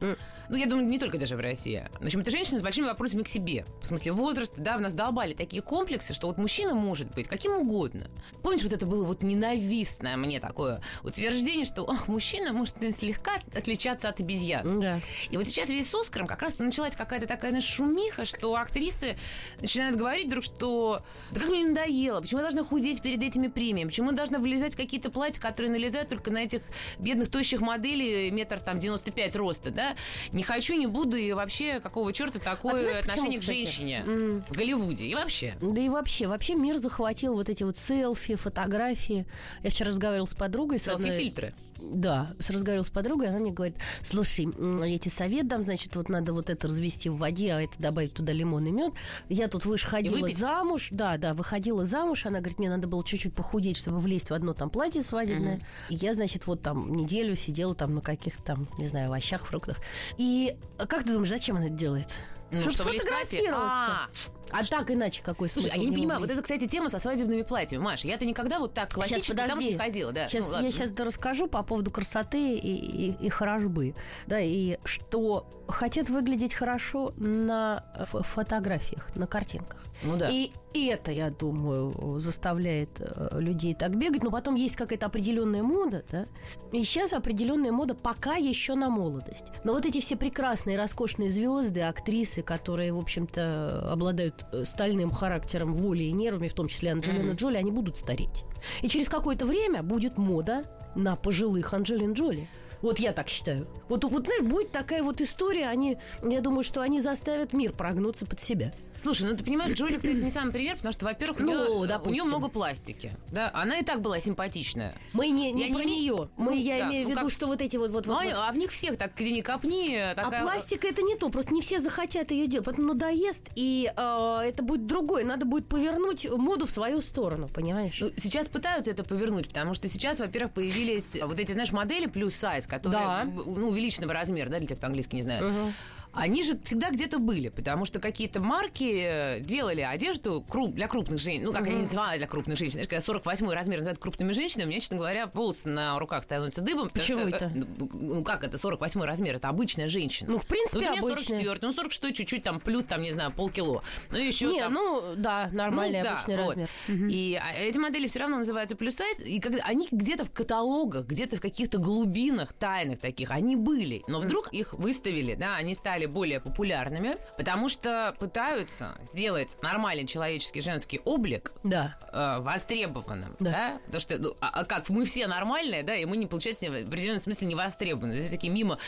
[0.49, 1.89] Ну, я думаю, не только даже в России.
[2.01, 3.65] В общем, это женщина с большими вопросами к себе.
[3.83, 7.53] В смысле возраста, да, в нас долбали такие комплексы, что вот мужчина может быть каким
[7.53, 8.09] угодно.
[8.43, 14.09] Помнишь, вот это было вот ненавистное мне такое утверждение, что ах, мужчина может слегка отличаться
[14.09, 14.81] от обезьян.
[14.81, 15.01] Да.
[15.31, 19.17] И вот сейчас весь с Оскаром как раз началась какая-то такая знаешь, шумиха, что актрисы
[19.61, 23.89] начинают говорить вдруг, что да как мне надоело, почему я должна худеть перед этими премиями,
[23.89, 26.63] почему я должна влезать в какие-то платья, которые налезают только на этих
[26.99, 29.95] бедных тощих моделей метр там 95 роста, да?
[30.33, 34.05] Не хочу, не буду, и вообще какого черта такое А знаешь, отношение почему, к женщине
[34.07, 34.45] М.
[34.49, 35.55] в Голливуде и вообще.
[35.61, 39.27] Да и вообще, вообще мир захватил вот эти вот селфи, фотографии.
[39.63, 40.79] Я вчера разговаривала с подругой.
[40.79, 41.53] Селфи-фильтры.
[41.81, 46.33] Да, разговаривала с подругой, она мне говорит, слушай, я тебе совет дам, значит, вот надо
[46.33, 48.93] вот это развести в воде, а это добавить туда лимон и мед.
[49.29, 50.39] Я тут выше ходила выпить?
[50.39, 54.35] замуж, да, да, выходила замуж, она говорит, мне надо было чуть-чуть похудеть, чтобы влезть в
[54.35, 55.61] одно там платье свадебное.
[55.91, 59.79] И я, значит, вот там неделю сидела там на каких-то там, не знаю, овощах, фруктах.
[60.17, 62.09] И как ты думаешь, зачем она это делает?
[62.53, 63.01] Ну, Чтоб чтобы платье?
[63.01, 63.59] сфотографироваться.
[63.61, 64.09] А,
[64.53, 66.39] А так иначе какой Слушай, смысл а я не понимаю, вот влезть?
[66.41, 67.83] это, кстати, тема со свадебными платьями.
[67.83, 69.71] Маша, я-то никогда вот так классически Сейчас, подожди.
[69.73, 70.13] не ходила.
[70.13, 70.29] Да.
[70.29, 70.65] Сейчас, Ну, ладно.
[70.67, 73.95] я сейчас расскажу по поводу красоты и, и, и хорошбы.
[74.29, 79.83] Да, и что хотят выглядеть хорошо на фотографиях, на картинках.
[80.03, 80.31] Ну да.
[80.31, 84.23] И это, я думаю, заставляет э, людей так бегать.
[84.23, 86.27] Но потом есть какая-то определенная мода, да.
[86.73, 89.45] И сейчас определенная мода пока еще на молодость.
[89.65, 95.73] Но вот эти все прекрасные, роскошные звезды, актрисы, которые, в общем-то, обладают э, стальным характером,
[95.73, 97.33] волей и нервами, в том числе Анджелина.
[97.33, 98.45] Джоли, они будут стареть.
[98.83, 102.49] И через какое-то время будет мода на пожилых Анджелин Джоли.
[102.83, 103.67] Вот я так считаю.
[103.89, 108.27] Вот, вот знаешь, будет такая вот история, они, я думаю, что они заставят мир прогнуться
[108.27, 108.75] под себя.
[109.07, 111.71] Слушай, ну ты понимаешь, Джоли, кстати, не самый пример, потому что, во-первых, у, Ну, нее,
[111.71, 112.13] у допустим.
[112.13, 113.13] нее много пластики.
[113.31, 114.97] Да, она и так была симпатичная.
[115.13, 116.29] Мы не, не Я про не- нее.
[116.37, 117.93] Мы, ну, я да, имею в ну виду, как- что вот эти вот...
[117.93, 118.35] вот, Ну, вот, а, вот.
[118.49, 120.41] а в них всех так, где ни копни, такая...
[120.41, 124.39] А пластика это не то, просто не все захотят ее делать, поэтому надоест, и э,
[124.45, 125.25] это будет другое.
[125.25, 127.99] Надо будет повернуть моду в свою сторону, понимаешь?
[128.01, 132.35] Ну, сейчас пытаются это повернуть, потому что сейчас, во-первых, появились вот эти, знаешь, модели плюс
[132.35, 133.25] сайз, которые, Да.
[133.25, 135.43] ну, увеличенного размера, да, для тех, кто английский не знает.
[135.45, 135.73] Мгм.
[136.17, 139.03] Они же всегда где-то были, потому что какие-то марки
[139.39, 141.45] э, делали одежду круп- для крупных женщин.
[141.45, 142.73] Ну, как они называют для крупных женщин.
[142.73, 146.61] Знаешь, когда 48 размер называют крупными женщинами, у меня, честно говоря, волосы на руках становятся
[146.63, 146.89] дыбом.
[146.91, 147.45] Почему что, это?
[147.55, 149.37] э, Ну, как это 48 размер?
[149.37, 150.31] Это обычная женщина.
[150.33, 151.41] Ну, в принципе, вот у меня обычная.
[151.45, 153.83] 44, ну, 46 чуть-чуть там плюс, там, не знаю, полкило.
[154.11, 154.73] Ну, еще не, там...
[154.73, 156.49] ну да, нормальный Ну, да, обычный вот.
[156.57, 156.69] размер.
[157.11, 161.07] И а, эти модели все равно называются плюс сайз, и когда они где-то в каталогах,
[161.07, 166.06] где-то в каких-то глубинах тайных таких, они были, но вдруг их выставили, да, они стали
[166.07, 171.97] более популярными, потому что пытаются сделать нормальный человеческий женский облик Да.
[172.13, 173.51] э, востребованным, да.
[173.51, 173.81] Да.
[173.87, 176.75] Потому что, ну, а, а как, мы все нормальные, да, и мы не, получается, в
[176.89, 178.13] определенном смысле не востребованы.
[178.15, 178.79] То есть такие мимо,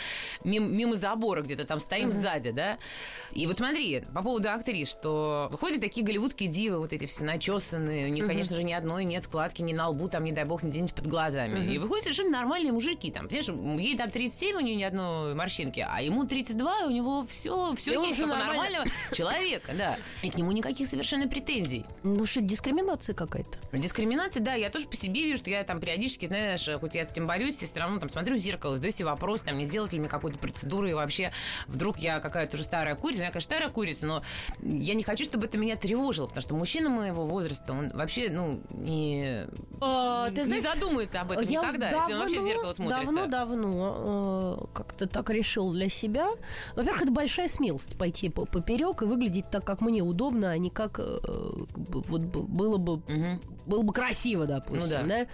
[0.44, 2.78] мимо, мимо забора где-то там стоим сзади, да.
[3.32, 8.06] И вот смотри, по поводу актрис, что выходят такие голливудские дивы, вот эти все начесанные,
[8.06, 10.62] у них, конечно же, ни одной нет складки ни на лбу, там, не дай бог,
[10.62, 11.72] где-нибудь под глазами.
[11.72, 15.84] И выходят совершенно нормальные мужики, там, понимаешь, ей там 37, у нее ни одной морщинки,
[15.88, 18.52] а ему 32, у него все, все И он есть, же у нормально.
[18.52, 19.96] нормального человека, да.
[20.22, 21.84] И к нему никаких совершенно претензий.
[22.02, 23.58] Ну что, дискриминация какая-то.
[23.76, 27.10] Дискриминация, да, я тоже по себе вижу, что я там периодически, знаешь, хоть я с
[27.10, 29.92] этим борюсь, я все равно там смотрю в зеркало, задаю себе вопрос, там, не сделать
[29.92, 31.32] ли мне какую-то процедуру, и вообще
[31.66, 34.22] вдруг я какая-то уже старая курица, я, конечно, старая курица, но
[34.62, 38.60] я не хочу, чтобы это меня тревожило, потому что мужчина моего возраста, он вообще, ну,
[38.70, 39.42] не,
[39.80, 43.04] А, ты не знаешь, задумается об этом я никогда, если он вообще в зеркало смотрится.
[43.04, 46.30] Давно-давно э, как-то так решил для себя.
[46.88, 50.70] Во-первых, это большая смелость пойти по- поперек и выглядеть так, как мне удобно, а не
[50.70, 51.18] как э,
[51.76, 53.40] вот было бы Мгм.
[53.66, 55.02] было бы красиво, допустим.
[55.02, 55.24] Ну да.
[55.24, 55.26] да.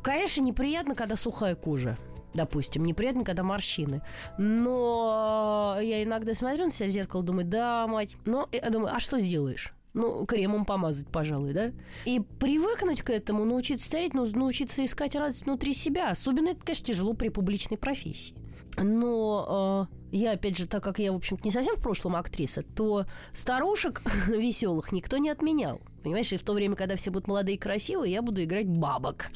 [0.00, 1.98] Конечно, неприятно, когда сухая кожа.
[2.32, 4.00] Допустим, неприятно, когда морщины.
[4.38, 8.16] Но э, я иногда смотрю на себя в зеркало, думаю, да, мать.
[8.24, 9.70] Но я думаю, а что сделаешь?
[9.92, 11.72] Ну, кремом помазать, пожалуй, да?
[12.06, 16.08] И привыкнуть к этому, научиться стареть, ну, научиться искать радость внутри себя.
[16.10, 18.34] Особенно это, конечно, тяжело при публичной профессии.
[18.78, 22.62] Но э, я, опять же, так как я, в общем-то, не совсем в прошлом актриса,
[22.62, 25.80] то старушек веселых никто не отменял.
[26.02, 29.26] Понимаешь, и в то время, когда все будут молодые и красивые, я буду играть бабок.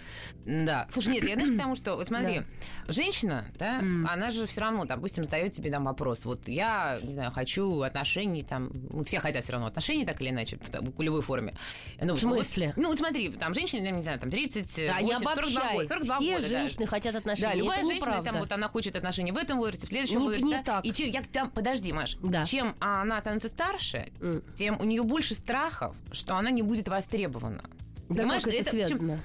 [0.44, 0.86] Да.
[0.90, 2.42] Слушай, нет, я знаешь, потому что, вот смотри,
[2.88, 4.06] женщина, да, М.
[4.08, 6.24] она же все равно, допустим, задает тебе там вопрос.
[6.24, 10.30] Вот я, не знаю, хочу отношений, там, ну, все хотят все равно отношений, так или
[10.30, 11.54] иначе, в, любой форме.
[12.00, 12.72] Ну, В смысле?
[12.76, 15.72] ну, вот смотри, там женщина, не знаю, там 30, Да, не 42 обобщай.
[15.74, 16.48] года, 42 Все года, да.
[16.48, 17.52] женщины хотят отношений.
[17.52, 18.30] Да, любая Это женщина, неправда.
[18.30, 20.46] там, вот она хочет отношений в этом возрасте, в следующем Не- возрасте.
[20.46, 20.62] не да.
[20.62, 20.84] так.
[20.84, 22.44] И чем, я, там, подожди, Маш, Да.
[22.44, 24.42] чем она становится старше, М.
[24.56, 27.62] тем у нее больше страхов, что она не будет востребована.
[28.08, 29.20] Да Понимаешь, как это, причем- связано?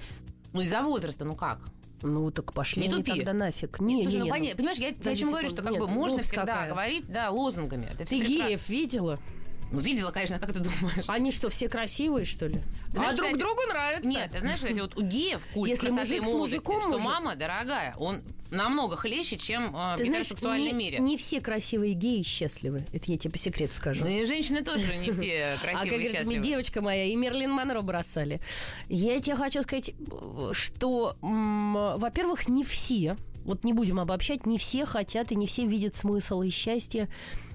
[0.53, 1.59] ну, из-за возраста, ну как?
[2.03, 3.13] Ну, так пошли Не тупи.
[3.15, 3.79] тогда нафиг.
[3.79, 5.73] Не, Слушай, не, ну, не, поня- Понимаешь, я, я о подожди чем говорю, что как
[5.73, 6.69] бы Нет, можно глупость всегда какая.
[6.69, 7.85] говорить, да, лозунгами.
[7.85, 8.47] Это Ты прекрасно.
[8.47, 9.19] геев видела?
[9.71, 11.05] Ну, видела, конечно, как ты думаешь?
[11.07, 12.59] Они что, все красивые, что ли?
[12.87, 14.07] Ты знаешь, а друг кстати, другу нравятся.
[14.07, 16.89] Нет, ты знаешь, кстати, вот у геев культ Если красоты мужик с молодости, мужиком что
[16.91, 20.99] может- мама дорогая, он намного хлеще, чем э, Ты в знаешь, гетеросексуальном не, мире.
[20.99, 22.85] не все красивые геи счастливы.
[22.91, 24.03] Это я тебе по секрету скажу.
[24.03, 27.51] Ну и женщины тоже не все А как красивые говорит мне девочка моя, и Мерлин
[27.51, 28.41] Монро бросали.
[28.89, 29.93] Я тебе хочу сказать,
[30.51, 35.95] что, во-первых, не все, вот не будем обобщать, не все хотят и не все видят
[35.95, 37.07] смысл и счастье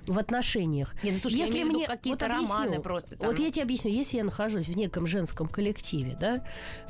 [0.07, 0.95] в отношениях.
[1.03, 3.27] Не, ну, слушай, я имею в виду какие-то объясню, романы просто там.
[3.29, 6.45] Вот я тебе объясню, если я нахожусь в неком женском коллективе, да,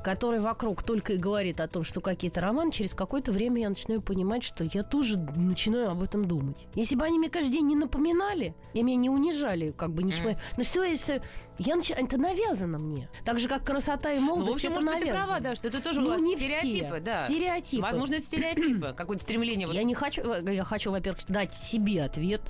[0.04, 4.02] который вокруг только и говорит о том, что какие-то романы, через какое-то время я начинаю
[4.02, 6.66] понимать, что я тоже начинаю об этом думать.
[6.74, 10.30] Если бы они мне каждый день не напоминали, и меня не унижали, как бы ничего,
[10.30, 10.38] Мгм.
[10.54, 11.22] значит, всё, если-
[11.58, 13.08] я начи- это навязано мне.
[13.24, 15.26] Так же, как красота и Ну, молодость, в общем, это может быть, ты навязано.
[15.26, 17.00] права, да, что это тоже Ну, не стереотипы, все.
[17.00, 17.26] да.
[17.26, 17.82] Стереотипы.
[17.82, 19.66] Возможно, это стереотипы, какое-то стремление.
[19.66, 22.42] вот- Я не хочу, я хочу, во-первых, дать себе ответ,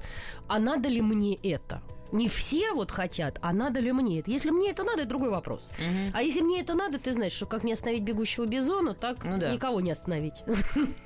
[0.48, 1.83] а надо ли мне это?
[2.12, 4.31] Не все вот хотят, а надо ли мне это?
[4.31, 5.71] Если мне это надо, это другой вопрос.
[5.79, 6.12] Мгм.
[6.14, 9.38] А если мне это надо, ты знаешь, что как не остановить бегущего бизона, так Ну
[9.38, 9.51] да.
[9.51, 10.45] никого не остановить.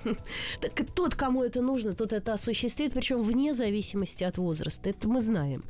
[0.60, 4.90] Так тот, кому это нужно, тот это осуществит, причем вне зависимости от возраста.
[4.90, 5.64] Это мы знаем.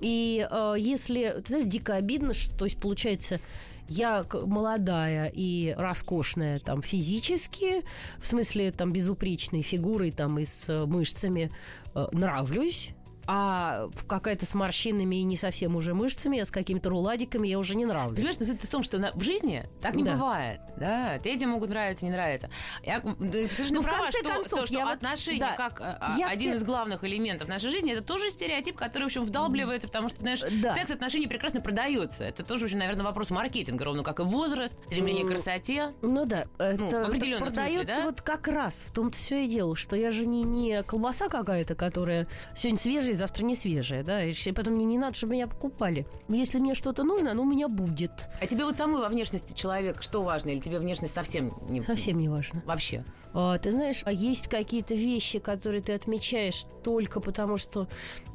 [0.00, 3.40] И э, если, ты знаешь, дико обидно, что, то есть получается,
[3.88, 7.84] я молодая и роскошная там физически,
[8.18, 11.50] в смысле там безупречной фигурой там и с э, мышцами
[11.94, 12.90] э, нравлюсь,
[13.26, 17.74] а какая-то с морщинами и не совсем уже мышцами, а с какими-то руладиками я уже
[17.74, 18.16] не нравлюсь.
[18.16, 20.12] Понимаешь, но суть в том, что на- в жизни так не Да.
[20.12, 20.60] бывает.
[20.76, 22.50] Да, эти могут нравиться, не нравиться.
[22.84, 26.14] Я ты совершенно Ну, права, что, концов, то, что я вот- отношения да, как а,
[26.18, 29.88] я один те- из главных элементов нашей жизни, это тоже стереотип, который, в общем, вдалбливается,
[29.88, 30.74] потому что, знаешь, Да.
[30.74, 32.24] секс отношений прекрасно продается.
[32.24, 35.92] Это тоже, в общем, наверное, вопрос маркетинга, ровно как и возраст, стремление к М, красоте.
[36.02, 38.04] Ну да, это определенном смысле, продается да?
[38.04, 41.74] вот как раз в том-то все и дело, что я же не, не колбаса какая-то,
[41.74, 46.06] которая сегодня свежая, завтра не свежая, да, и поэтому мне не надо, чтобы меня покупали.
[46.28, 48.28] Если мне что-то нужно, оно у меня будет.
[48.40, 50.50] А тебе вот самой во внешности человека что важно?
[50.50, 51.82] Или тебе внешность совсем не...
[51.82, 52.62] Совсем не важно.
[52.66, 53.04] Вообще.
[53.32, 57.86] А, ты знаешь, а есть какие-то вещи, которые ты отмечаешь только потому, что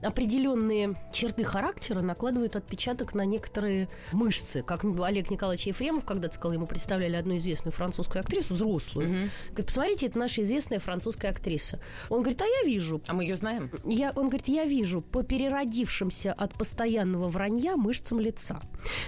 [0.04, 4.62] определенные черты характера накладывают отпечаток на некоторые мышцы.
[4.62, 9.10] Как Олег Николаевич Ефремов когда-то сказал, ему представляли одну известную французскую актрису, взрослую.
[9.10, 9.30] Мгм.
[9.50, 11.80] Говорит, посмотрите, это наша известная французская актриса.
[12.10, 13.02] Он говорит, а я вижу.
[13.08, 13.72] А мы ее знаем?
[13.86, 18.62] Я, он говорит, я вижу по переродившимся от постоянного вранья мышцам лица.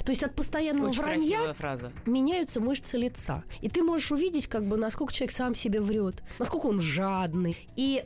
[0.03, 1.91] То есть от постоянного Очень вранья фраза.
[2.05, 3.43] меняются мышцы лица.
[3.61, 7.57] И ты можешь увидеть, как бы, насколько человек сам себе врет, насколько он жадный.
[7.77, 8.03] И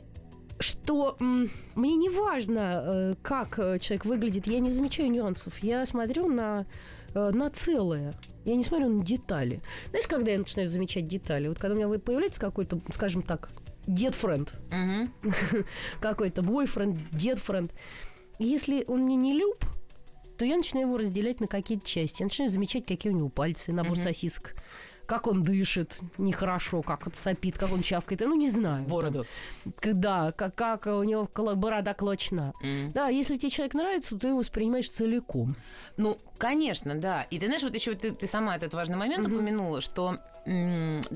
[0.60, 5.58] что мне не важно, э, как э, человек выглядит, я не замечаю нюансов.
[5.58, 6.66] Я смотрю на,
[7.14, 8.12] э, на целое.
[8.44, 9.60] Я не смотрю на детали.
[9.90, 11.48] Знаешь, когда я начинаю замечать детали?
[11.48, 13.50] Вот когда у меня появляется какой-то, скажем так,
[13.88, 15.12] дед-френд, Мгм.
[16.00, 17.72] какой-то бойфренд, дед-френд.
[18.38, 19.64] Если он мне не люб,
[20.36, 22.22] то я начинаю его разделять на какие-то части.
[22.22, 24.04] Я начинаю замечать, какие у него пальцы, набор Мгм.
[24.04, 24.54] сосисок.
[25.06, 28.20] Как он дышит нехорошо, как он сопит, как он чавкает.
[28.20, 28.84] Ну, не знаю.
[28.84, 29.24] Бороду.
[29.82, 32.52] Да, как, как у него борода клочна.
[32.62, 32.90] М.
[32.92, 35.56] Да, если тебе человек нравится, то ты его воспринимаешь целиком.
[35.96, 37.22] Ну, конечно, да.
[37.22, 39.34] И ты знаешь, вот еще ты, ты сама этот важный момент Мгм.
[39.36, 40.18] упомянула, что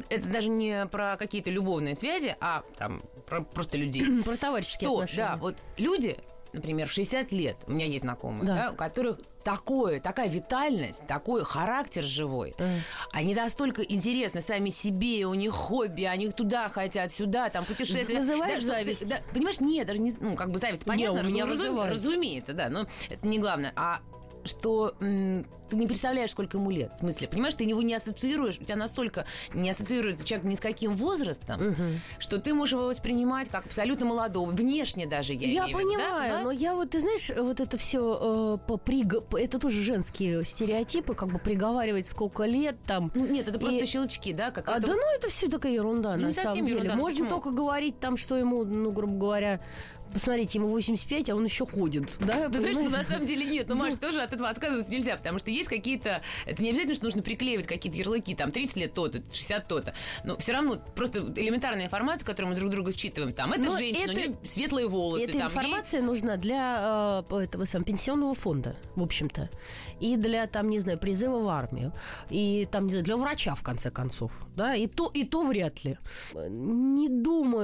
[0.09, 4.23] это даже не про какие-то любовные связи, а там про просто людей.
[4.23, 5.27] Про товарищеские Что, отношения.
[5.29, 6.17] да, вот люди,
[6.53, 8.55] например, 60 лет, у меня есть знакомые, Да.
[8.55, 12.55] да, у которых такое, такая витальность, такой характер живой.
[12.59, 12.79] Э.
[13.11, 18.19] Они настолько интересны сами себе, у них хобби, они туда хотят, сюда, там путешествия.
[18.19, 19.09] Вызывает Да, зависть?
[19.09, 21.93] да, понимаешь, нет, даже не, ну, как бы зависть, понятно, у меня разу- вызывает.
[21.93, 23.73] разумеется, да, но это не главное.
[23.77, 24.01] А
[24.45, 26.93] что м, ты не представляешь, сколько ему лет.
[26.97, 29.25] В смысле, понимаешь, ты его не ассоциируешь, у тебя настолько
[29.55, 32.01] не ассоциируется человек ни с каким возрастом, Мгм.
[32.19, 35.93] что ты можешь его воспринимать как абсолютно молодого, внешне даже, я, Я имею в виду,
[35.99, 36.05] да?
[36.11, 40.45] понимаю, но я вот, ты знаешь, вот это все по приго- по- это тоже женские
[40.45, 43.11] стереотипы, как бы приговаривать сколько лет там.
[43.15, 44.51] Ну, Нет, это просто И- щелчки, да?
[44.51, 46.79] Как А, да ну это все такая ерунда, Ну, на не совсем самом деле.
[46.81, 47.31] ерунда, Можно почему?
[47.31, 49.61] только говорить там, что ему, ну, грубо говоря,
[50.13, 52.17] посмотрите, ему 85, а он еще ходит.
[52.21, 55.17] Да, Ты знаешь, ну, на самом деле нет, ну, Маш, тоже от этого отказываться нельзя,
[55.17, 58.95] потому что есть какие-то, это не обязательно, что нужно приклеивать какие-то ярлыки, там, 30 лет
[58.95, 59.95] то-то, 60 то-то,
[60.25, 64.11] но все равно просто элементарная информация, которую мы друг друга считываем, там, это Но женщина,
[64.13, 68.35] это- у нее светлые волосы, Эта там, ей- информация нужна для э, этого сам, пенсионного
[68.35, 69.51] фонда, в общем-то.
[70.01, 71.93] И для, там, не знаю, призыва в армию.
[72.31, 74.33] И там, не знаю, для врача, в конце концов.
[74.57, 75.97] Да, и то, и то вряд ли.
[76.35, 77.09] Э, Не.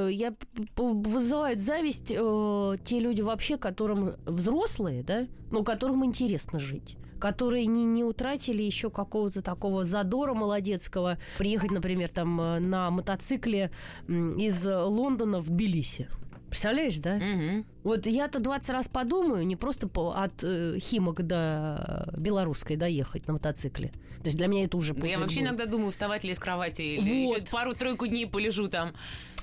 [0.08, 6.58] Я п- п- вызывает зависть э, те люди вообще, которым взрослые, да, но которым интересно
[6.58, 6.96] жить.
[7.20, 11.18] которые не, не утратили еще какого-то такого задора молодецкого.
[11.38, 13.72] Приехать, например, там э, на мотоцикле
[14.06, 16.08] из Лондона в Тбилиси.
[16.48, 17.16] Представляешь, да?
[17.16, 17.64] Угу.
[17.84, 23.34] Вот я-то 20 раз подумаю, не просто по, от э, Химок до Белорусской доехать на
[23.34, 23.88] мотоцикле.
[24.18, 24.94] То есть для меня это уже...
[24.94, 25.48] Да я вообще будет.
[25.48, 27.38] иногда думаю, вставать ли из кровати, или Вот.
[27.38, 28.92] еще пару-тройку дней полежу там.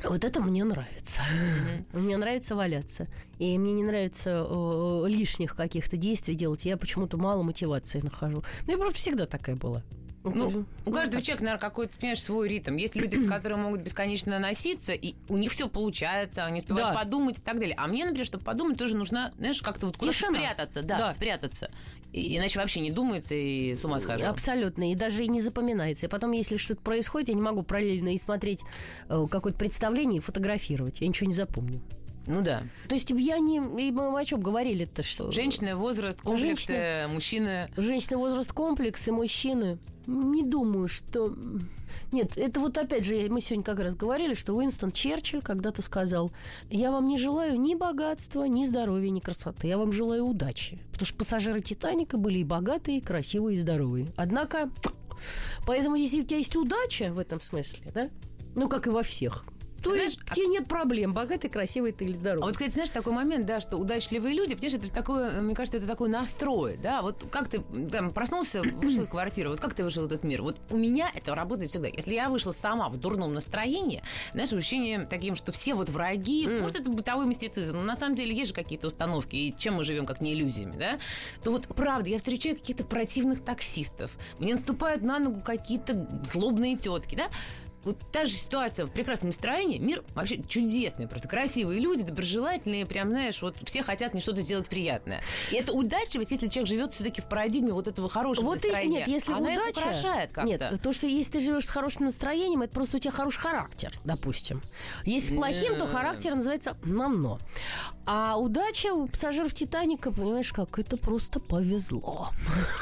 [0.03, 1.21] Вот это мне нравится.
[1.93, 3.07] Мне нравится валяться.
[3.39, 6.65] И мне не нравится э, лишних каких-то действий делать.
[6.65, 8.43] Я почему-то мало мотивации нахожу.
[8.65, 9.83] Ну, я просто всегда такая была.
[10.33, 11.23] Ну, у каждого так.
[11.23, 12.75] человека, наверное, какой-то, понимаешь, свой ритм.
[12.77, 16.99] Есть люди, которые могут бесконечно носиться, и у них все получается, они успевают Да.
[17.03, 17.75] подумать и так далее.
[17.77, 20.81] А мне, например, чтобы подумать, тоже нужна, знаешь, как-то вот куда-то спрятаться.
[20.83, 21.13] Да, Да.
[21.13, 21.69] спрятаться.
[22.11, 24.25] И- иначе вообще не думается и с ума схожу.
[24.27, 24.91] Абсолютно.
[24.91, 26.05] И даже и не запоминается.
[26.05, 28.61] И потом, если что-то происходит, я не могу параллельно и смотреть
[29.09, 31.01] э, какое-то представление и фотографировать.
[31.01, 31.81] Я ничего не запомню.
[32.27, 32.63] Ну да.
[32.87, 33.57] То есть я не...
[33.57, 35.03] И мы о чем говорили-то?
[35.03, 35.31] Что...
[35.31, 37.13] Женщины, возраст, комплексы, Женщины.
[37.13, 37.69] мужчины.
[37.77, 39.77] Женщины возраст комплекс и мужчины.
[40.07, 41.35] Не думаю, что...
[42.11, 46.31] Нет, это вот опять же, мы сегодня как раз говорили, что Уинстон Черчилль когда-то сказал,
[46.69, 49.67] я вам не желаю ни богатства, ни здоровья, ни красоты.
[49.67, 50.79] Я вам желаю удачи.
[50.91, 54.07] Потому что пассажиры Титаника были и богатые, и красивые, и здоровые.
[54.15, 54.69] Однако,
[55.65, 58.09] поэтому если у тебя есть удача в этом смысле, да,
[58.55, 59.45] ну, как и во всех,
[59.85, 62.41] то Знаешь, тебе нет проблем, богатый, красивый ты или здоровый.
[62.41, 65.53] А вот, кстати, знаешь, такой момент, да, что удачливые люди, понимаешь, это же такое, мне
[65.53, 67.61] кажется, это такой настрой, да, вот как ты
[67.91, 70.41] там проснулся, вышел из квартиры, вот как ты вышел этот мир?
[70.41, 71.87] Вот у меня это работает всегда.
[71.87, 76.79] Если я вышла сама в дурном настроении, знаешь, ощущение таким, что все вот враги, может,
[76.79, 80.07] это бытовой мистицизм, но на самом деле есть же какие-то установки, и чем мы живем,
[80.07, 80.97] как не иллюзиями, да,
[81.43, 87.13] то вот правда, я встречаю каких-то противных таксистов, мне наступают на ногу какие-то злобные тетки,
[87.13, 87.29] да,
[87.85, 89.77] вот та же ситуация в прекрасном настроении.
[89.77, 94.67] Мир вообще чудесный, просто красивые люди, доброжелательные, прям, знаешь, вот все хотят мне что-то сделать
[94.67, 95.21] приятное.
[95.51, 98.97] И это удачливость, если человек живет все-таки в парадигме вот этого хорошего Вот и настроения.
[98.99, 99.79] нет, если Она удача...
[99.79, 100.49] украшает как-то.
[100.49, 103.93] Нет, то, что если ты живешь с хорошим настроением, это просто у тебя хороший характер,
[104.03, 104.61] допустим.
[105.03, 107.39] Если с плохим, то характер называется намно.
[108.05, 112.29] А удача у пассажиров Титаника, понимаешь, как это просто повезло.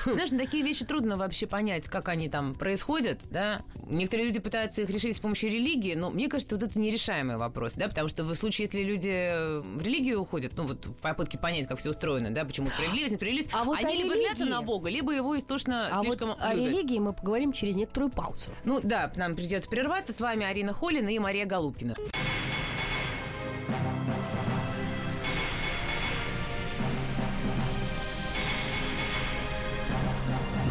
[0.05, 3.61] Знаешь, такие вещи трудно вообще понять, как они там происходят, да.
[3.87, 7.73] Некоторые люди пытаются их решить с помощью религии, но мне кажется, вот это нерешаемый вопрос,
[7.75, 11.37] да, потому что в случае, если люди э, в религию уходят, ну вот в попытке
[11.37, 14.61] понять, как все устроено, да, почему справедливость, несправедливость, А вот они о либо злятся на
[14.61, 16.71] Бога, либо его истошно А вот слишком о любят.
[16.71, 18.51] религии мы поговорим через некоторую паузу.
[18.65, 20.13] Ну да, нам придется прерваться.
[20.13, 21.95] С вами Арина Холина и Мария Голубкина.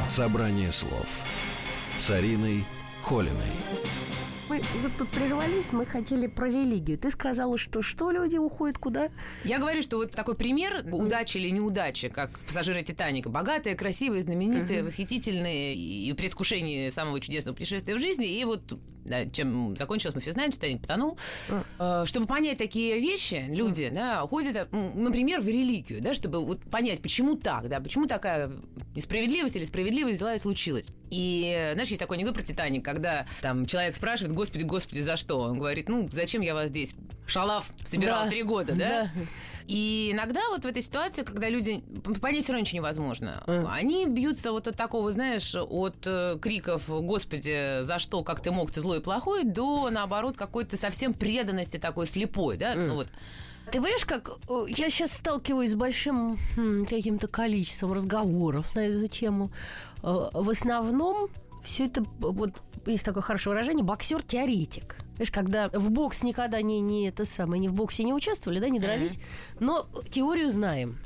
[0.08, 1.06] Собрание слов
[1.98, 2.64] с Ариной
[3.02, 3.32] Холиной.
[4.52, 6.98] Мы вот тут прервались, мы хотели про религию.
[6.98, 9.08] Ты сказала, что что люди уходят куда?
[9.44, 13.30] Я говорю, что вот такой пример удачи или неудачи, как пассажиры Титаника.
[13.30, 18.26] Богатые, красивые, знаменитые, восхитительные и в предвкушении самого чудесного путешествия в жизни.
[18.26, 18.78] И вот
[19.32, 21.18] чем закончилось, мы все знаем, Титаник потонул.
[21.78, 26.60] Э, Чтобы понять такие вещи, люди да, ходят, м, например, в религию, да, чтобы вот
[26.62, 28.52] понять, почему так, да, почему такая
[28.94, 30.88] несправедливость или справедливость взяла и случилась.
[31.10, 35.16] И, э, знаешь, есть такой анекдот про Титаник, когда там человек спрашивает, господи, господи, за
[35.16, 35.40] что?
[35.40, 36.94] Он говорит, ну, зачем я вас здесь
[37.26, 38.30] шалав собирал Да.
[38.30, 39.10] три года, да?
[39.68, 41.82] И иногда вот в этой ситуации, когда люди...
[42.20, 43.44] Понять все равно ничего невозможно.
[43.46, 43.68] Мгм.
[43.70, 48.24] Они бьются вот от такого, знаешь, от э, криков «Господи, за что?
[48.24, 48.72] Как ты мог?
[48.72, 52.74] Ты злой и плохой?» до, наоборот, какой-то совсем преданности такой слепой, да?
[52.74, 53.08] Ну вот.
[53.66, 59.06] Ты понимаешь, как э, я сейчас сталкиваюсь с большим м, каким-то количеством разговоров на эту
[59.06, 59.52] тему.
[60.02, 61.28] В основном
[61.62, 64.96] все это, вот есть такое хорошее выражение, боксер-теоретик.
[65.14, 68.68] Знаешь, когда в бокс никогда не, не это самое, не в боксе не участвовали, да,
[68.68, 69.18] не дрались,
[69.60, 70.98] но теорию знаем.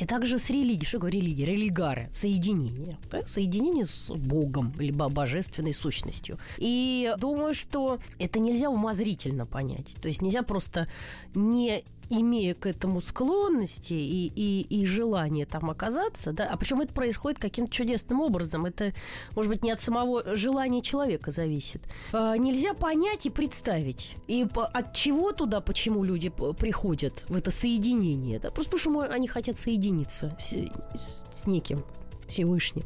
[0.00, 0.84] И также с религией.
[0.84, 1.44] Что такое религия?
[1.44, 2.08] Религары.
[2.12, 2.98] Соединение.
[3.10, 3.24] да?
[3.26, 6.38] Соединение с Богом, либо божественной сущностью.
[6.58, 9.94] И думаю, что это нельзя умозрительно понять.
[10.00, 10.88] То есть нельзя просто
[11.34, 16.92] не имея к этому склонности и, и, и желание там оказаться, да, а причем это
[16.92, 18.92] происходит каким-то чудесным образом, это,
[19.34, 21.82] может быть, не от самого желания человека зависит.
[22.12, 27.50] А, нельзя понять и представить, и по- от чего туда, почему люди приходят в это
[27.50, 31.82] соединение, да, просто потому что они хотят соединиться с, с- с неким
[32.28, 32.84] Всевышним.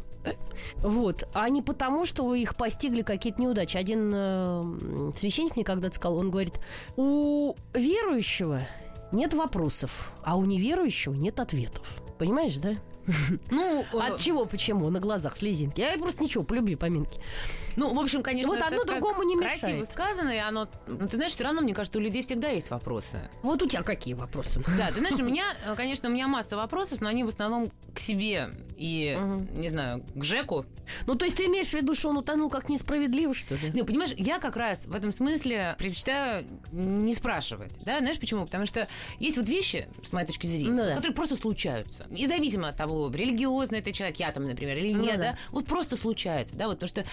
[0.77, 3.77] Вот, а не потому, что их постигли какие-то неудачи.
[3.77, 6.55] Один э, священник мне когда-то сказал, он говорит,
[6.97, 8.63] у верующего
[9.13, 12.03] нет вопросов, а у неверующего нет ответов.
[12.19, 12.75] Понимаешь, да?
[13.51, 14.91] Ну, от чего, почему?
[14.91, 15.81] На глазах слезинки.
[15.81, 17.21] Я просто ничего, полюби поминки.
[17.79, 19.61] Ну, в общем, конечно, вот одно другому не мешает.
[19.61, 20.69] Красиво сказано, и оно...
[20.89, 23.19] Ну, ты знаешь, все равно, мне кажется, у людей всегда есть вопросы.
[23.43, 24.63] Вот у тебя какие вопросы?
[24.77, 25.45] Да, ты знаешь, у меня,
[25.77, 29.47] конечно, у меня масса вопросов, но они в основном к себе и, угу.
[29.59, 30.67] не знаю, к Жеку.
[31.07, 33.71] Ну, то есть ты имеешь в виду, что он утонул как несправедливо, что ли?
[33.73, 38.45] Ну, понимаешь, я как раз в этом смысле предпочитаю не спрашивать, да, знаешь почему?
[38.45, 40.95] Потому что есть вот вещи, с моей точки зрения, ну, да.
[40.95, 42.07] которые просто случаются.
[42.11, 45.33] Независимо от того, религиозный ты человек, я там, например, или ну нет, ну, да.
[45.33, 47.05] да, вот просто случается, да, вот потому что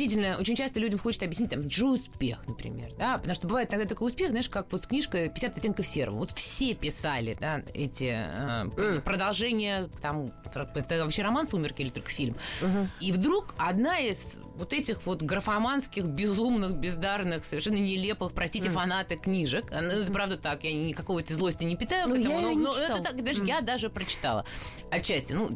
[0.00, 3.84] действительно очень часто людям хочется объяснить там чужой успех, например, да, потому что бывает тогда
[3.84, 6.16] такой успех, знаешь, как вот с книжкой «50 оттенков серого».
[6.16, 9.02] Вот все писали, да, эти э, mm.
[9.02, 12.34] продолжения, там, это вообще роман «Сумерки» или только фильм.
[12.62, 12.86] Uh-huh.
[13.00, 18.72] И вдруг одна из вот этих вот графоманских, безумных, бездарных, совершенно нелепых, простите, mm.
[18.72, 22.40] фанаты книжек, ну, это правда так, я никакой этой злости не питаю ну, к этому,
[22.40, 23.46] но, но это так, даже mm.
[23.46, 24.44] я даже прочитала
[24.90, 25.32] отчасти.
[25.32, 25.50] Ну,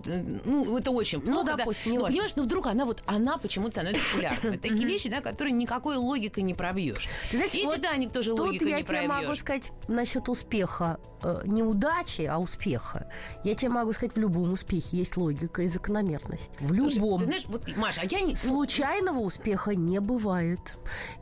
[0.44, 1.50] ну это очень ну, плохо.
[1.50, 1.90] Ну, допустим, да.
[1.90, 4.33] не но, понимаешь, ну вдруг она вот, она почему-то становится популярной.
[4.42, 7.08] Такие вещи, да, которые никакой логикой не пробьешь.
[7.30, 8.88] Ты знаешь, и вот Титаник тоже логикой не пробьешь.
[8.88, 10.98] я тебе могу сказать насчет успеха.
[11.22, 13.10] Э, неудачи, а успеха.
[13.44, 16.50] Я тебе могу сказать, в любом успехе есть логика и закономерность.
[16.60, 17.20] В любом.
[17.20, 18.36] Ты знаешь, вот, Маша, а я не...
[18.36, 20.76] Случайного успеха не бывает.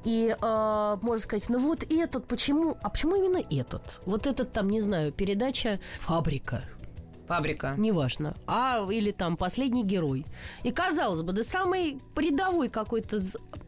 [0.04, 2.76] И э, можно сказать, ну вот этот, почему...
[2.82, 4.00] А почему именно этот?
[4.06, 6.64] Вот этот там, не знаю, передача «Фабрика».
[7.32, 7.74] Фабрика.
[7.78, 8.34] Неважно.
[8.46, 10.26] А или там последний герой.
[10.64, 13.22] И казалось бы, да самый рядовой какой-то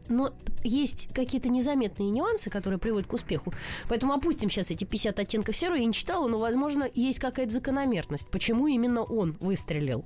[0.09, 0.33] но
[0.63, 3.53] есть какие-то незаметные нюансы, которые приводят к успеху.
[3.87, 5.77] Поэтому опустим сейчас эти 50 оттенков серого.
[5.77, 8.29] Я не читала, но, возможно, есть какая-то закономерность.
[8.29, 10.05] Почему именно он выстрелил?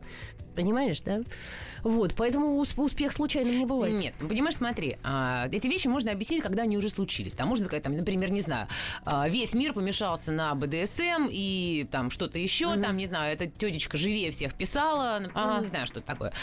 [0.56, 1.22] Понимаешь, да?
[1.84, 4.02] Вот, поэтому успех случайным не бывает.
[4.02, 7.34] Нет, ну, понимаешь, смотри, а, эти вещи можно объяснить, когда они уже случились.
[7.34, 8.68] Там можно сказать, там, например, не знаю,
[9.06, 12.82] а, весь мир помешался на БДСМ и там что-то еще, mm-hmm.
[12.82, 16.34] там, не знаю, эта тетечка живее всех писала, ну, не знаю, что это такое.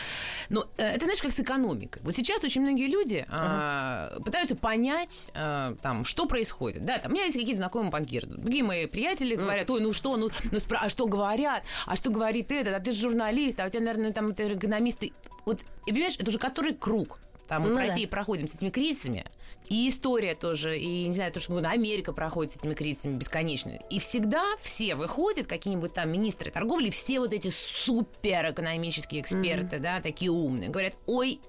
[0.49, 2.01] Но э, это, знаешь, как с экономикой.
[2.03, 4.21] Вот сейчас очень многие люди ага.
[4.23, 6.85] пытаются понять, там, что происходит.
[6.85, 8.27] Да, там, у меня есть какие-то знакомые банкиры.
[8.29, 12.11] Другие мои приятели говорят, ой, ну что, ну, ну спра- а что говорят, а что
[12.11, 15.13] говорит этот, а ты же журналист, а у тебя, наверное, там это экономисты
[15.47, 17.21] вот, и понимаешь, это уже который круг.
[17.49, 18.11] Там мы ну, по России да.
[18.11, 19.25] проходим с этими кризисами.
[19.69, 23.79] И история тоже, и, не знаю, то, что Америка проходит с этими кризисами бесконечно.
[23.91, 29.81] И всегда все выходят, какие-нибудь там министры торговли, все вот эти супер экономические эксперты, mm-hmm.
[29.81, 31.41] да, такие умные, говорят, ой,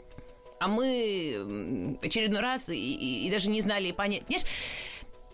[0.59, 4.23] а мы очередной раз и, и, и даже не знали и понять.
[4.25, 4.45] Понимаешь,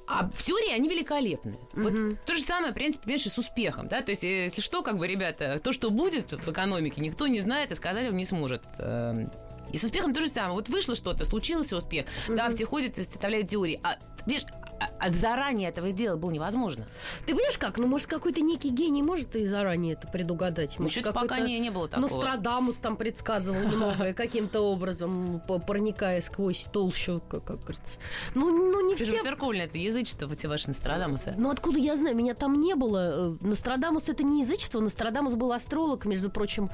[0.05, 1.57] а в теории они великолепны.
[1.74, 2.09] Mm-hmm.
[2.09, 4.84] Вот то же самое, в принципе, понимаешь, и с успехом, да, то есть, если что,
[4.84, 8.26] как бы, ребята, то, что будет в экономике, никто не знает и сказать вам не
[8.26, 8.63] сможет.
[8.80, 9.32] Эм,
[9.71, 10.53] и с успехом то же самое.
[10.55, 12.36] Вот вышло что-то, случился успех, mm-hmm.
[12.36, 13.80] да, все ходят и составляют теории.
[13.82, 14.62] А, видишь, а
[15.09, 16.86] заранее этого сделать было невозможно.
[17.26, 17.78] Ты понимаешь как?
[17.78, 20.76] Ну, может, какой-то некий гений может и заранее это предугадать.
[20.78, 22.07] Ну, может, пока не, не было такого.
[22.07, 27.99] Нострадамус там предсказывал многое каким-то образом, проникая сквозь толщу, как, как говорится.
[28.36, 29.05] Ну, ну не все...
[29.05, 31.34] же церковное это язычество, эти ваши Нострадамусы.
[31.38, 32.15] Ну, откуда я знаю?
[32.15, 33.38] Меня там не было.
[33.41, 34.80] Нострадамус это не язычество.
[34.80, 36.69] Нострадамус был астролог, между прочим,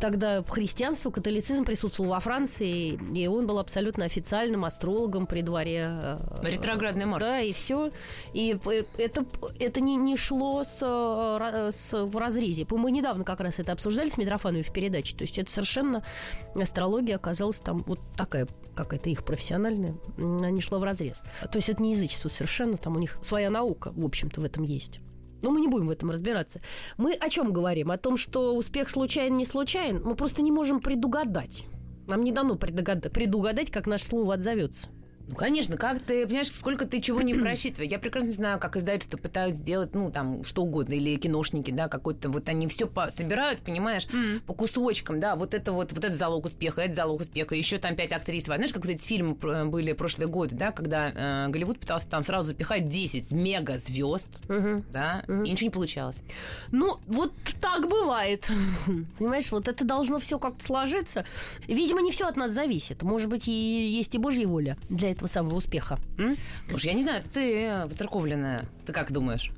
[0.00, 5.98] тогда христианство, католицизм присутствовал во Франции, и он был абсолютно официальным астрологом при дворе.
[6.02, 7.24] Э, Ретроградный Марс.
[7.24, 7.90] Да, и все.
[8.32, 8.58] И
[8.98, 9.24] это,
[9.58, 12.66] это не, не шло с, э, с, в разрезе.
[12.70, 15.16] Мы недавно как раз это обсуждали с Митрофановой в передаче.
[15.16, 16.04] То есть это совершенно
[16.54, 21.22] астрология оказалась там вот такая какая-то их профессиональная, она не шла в разрез.
[21.50, 24.62] То есть это не язычество совершенно, там у них своя наука, в общем-то, в этом
[24.64, 25.00] есть.
[25.42, 26.60] Но мы не будем в этом разбираться.
[26.96, 27.90] Мы о чем говорим?
[27.90, 30.02] О том, что успех случайен, не случайен.
[30.02, 31.66] Мы просто не можем предугадать.
[32.06, 34.88] Нам не дано предугадать, предугадать как наше слово отзовется.
[35.28, 37.90] Ну, конечно, как ты, понимаешь, сколько ты чего не просчитываешь.
[37.90, 42.30] Я прекрасно знаю, как издательство пытаются сделать, ну, там, что угодно, или киношники, да, какой-то,
[42.30, 44.40] вот они все собирают, понимаешь, mm.
[44.40, 47.96] по кусочкам, да, вот это вот, вот это залог успеха, это залог успеха, еще там
[47.96, 48.44] пять актрис.
[48.44, 52.48] Знаешь, как вот эти фильмы были прошлые годы, да, когда э, Голливуд пытался там сразу
[52.48, 54.84] запихать 10 мега звезд, mm-hmm.
[54.92, 55.46] да, mm-hmm.
[55.46, 56.20] и ничего не получалось.
[56.70, 58.48] Ну, вот так бывает.
[59.18, 61.24] Понимаешь, вот это должно все как-то сложиться.
[61.66, 63.02] Видимо, не все от нас зависит.
[63.02, 65.98] Может быть, и есть и Божья воля для этого самого успеха?
[66.18, 66.36] М?
[66.68, 68.66] Слушай, я не знаю, ты церковленная.
[68.84, 69.50] Ты как думаешь?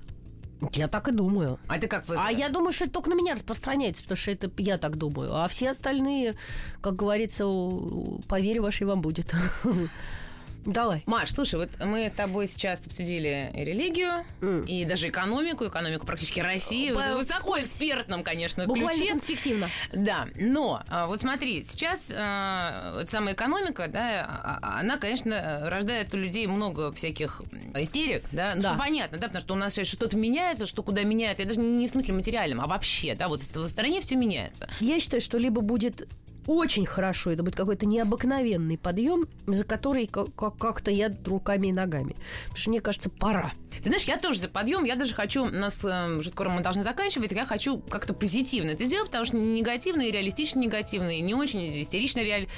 [0.72, 1.58] Я так и думаю.
[1.68, 2.04] А ты как?
[2.08, 5.34] А я думаю, что это только на меня распространяется, потому что это я так думаю.
[5.34, 6.34] А все остальные,
[6.80, 9.34] как говорится, по вере вашей вам будет.
[10.68, 11.02] Давай.
[11.06, 14.60] Маш, слушай, вот мы с тобой сейчас обсудили и религию, М.
[14.62, 19.10] и даже экономику, экономику практически России, По- высоко экспертном, конечно, Буквально ключе.
[19.12, 19.68] конспективно.
[19.94, 24.26] Да, но а, вот смотри, сейчас а, вот самая экономика, да,
[24.62, 27.40] а- она, конечно, рождает у людей много всяких
[27.74, 28.70] истерик, да, ну, Да.
[28.70, 31.66] что понятно, да, потому что у нас сейчас что-то меняется, что куда меняется, это даже
[31.66, 34.68] не в смысле материальном, а вообще, да, вот в стране все меняется.
[34.80, 36.06] Я считаю, что либо будет
[36.48, 41.72] очень хорошо, это будет какой-то необыкновенный подъем, за который ка- ка- как-то я руками и
[41.72, 42.16] ногами.
[42.44, 43.52] Потому что мне кажется, пора.
[43.82, 46.82] Ты знаешь, я тоже за подъем, я даже хочу, нас э, уже скоро мы должны
[46.82, 51.34] заканчивать, я хочу как-то позитивно это делать, потому что негативно и реалистично негативно, и не
[51.34, 52.48] очень и истерично реаль...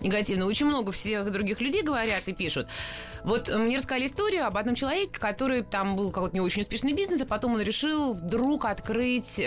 [0.00, 0.46] негативно.
[0.46, 2.68] Очень много всех других людей говорят и пишут.
[3.24, 6.92] Вот э, мне рассказали историю об одном человеке, который там был какой-то не очень успешный
[6.92, 9.40] бизнес, а потом он решил вдруг открыть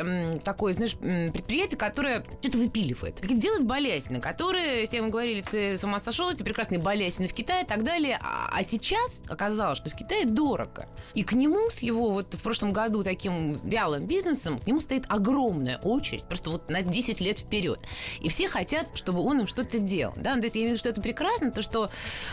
[0.43, 3.21] такое, знаешь, предприятие, которое что-то выпиливает.
[3.21, 7.63] Делает болезненно, которое, все ему говорили, ты с ума сошел, эти прекрасные болезни в Китае
[7.63, 8.17] и так далее.
[8.21, 10.87] А, а сейчас оказалось, что в Китае дорого.
[11.13, 15.05] И к нему с его вот в прошлом году таким вялым бизнесом, к нему стоит
[15.07, 17.79] огромная очередь, просто вот на 10 лет вперед.
[18.21, 20.13] И все хотят, чтобы он им что-то делал.
[20.15, 20.33] Да?
[20.35, 21.89] Ну, То есть я имею в виду, что это прекрасно, то, что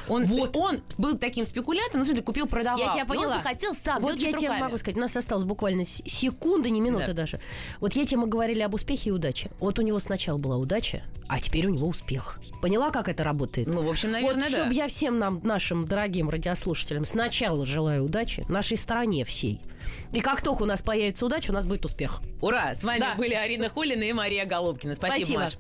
[0.09, 0.25] он,
[0.55, 2.79] он был таким спекулянтом, ну, смысле, купил, продавал.
[2.79, 3.37] Я тебя И он поняла.
[3.37, 4.63] захотел сам Вот я что-то тебе руками.
[4.63, 7.13] могу сказать, у нас осталось буквально секунды, не минуты Да.
[7.13, 7.41] даже.
[7.81, 9.51] Вот я тебе мы говорили об успехе и удаче.
[9.59, 11.03] Вот у него сначала была удача,
[11.33, 12.39] а теперь у него успех.
[12.61, 13.67] Поняла, как это работает?
[13.67, 14.59] Ну, в общем, наверное, вот, да.
[14.59, 19.63] чтобы я всем нам, нашим дорогим радиослушателям, сначала желаю удачи, нашей стране всей.
[20.13, 22.21] И как только у нас появится удача, у нас будет успех.
[22.43, 22.75] Ура!
[22.75, 23.15] С вами Да.
[23.15, 24.95] были Арина Холина и Мария Голубкина.
[24.95, 25.41] Спасибо, Спасибо.
[25.41, 25.57] Маш.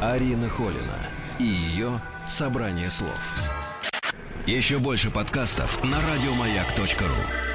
[0.00, 3.20] Арина Холина и ее «Собрание слов».
[4.46, 7.51] Еще больше подкастов на радиомаяк.ру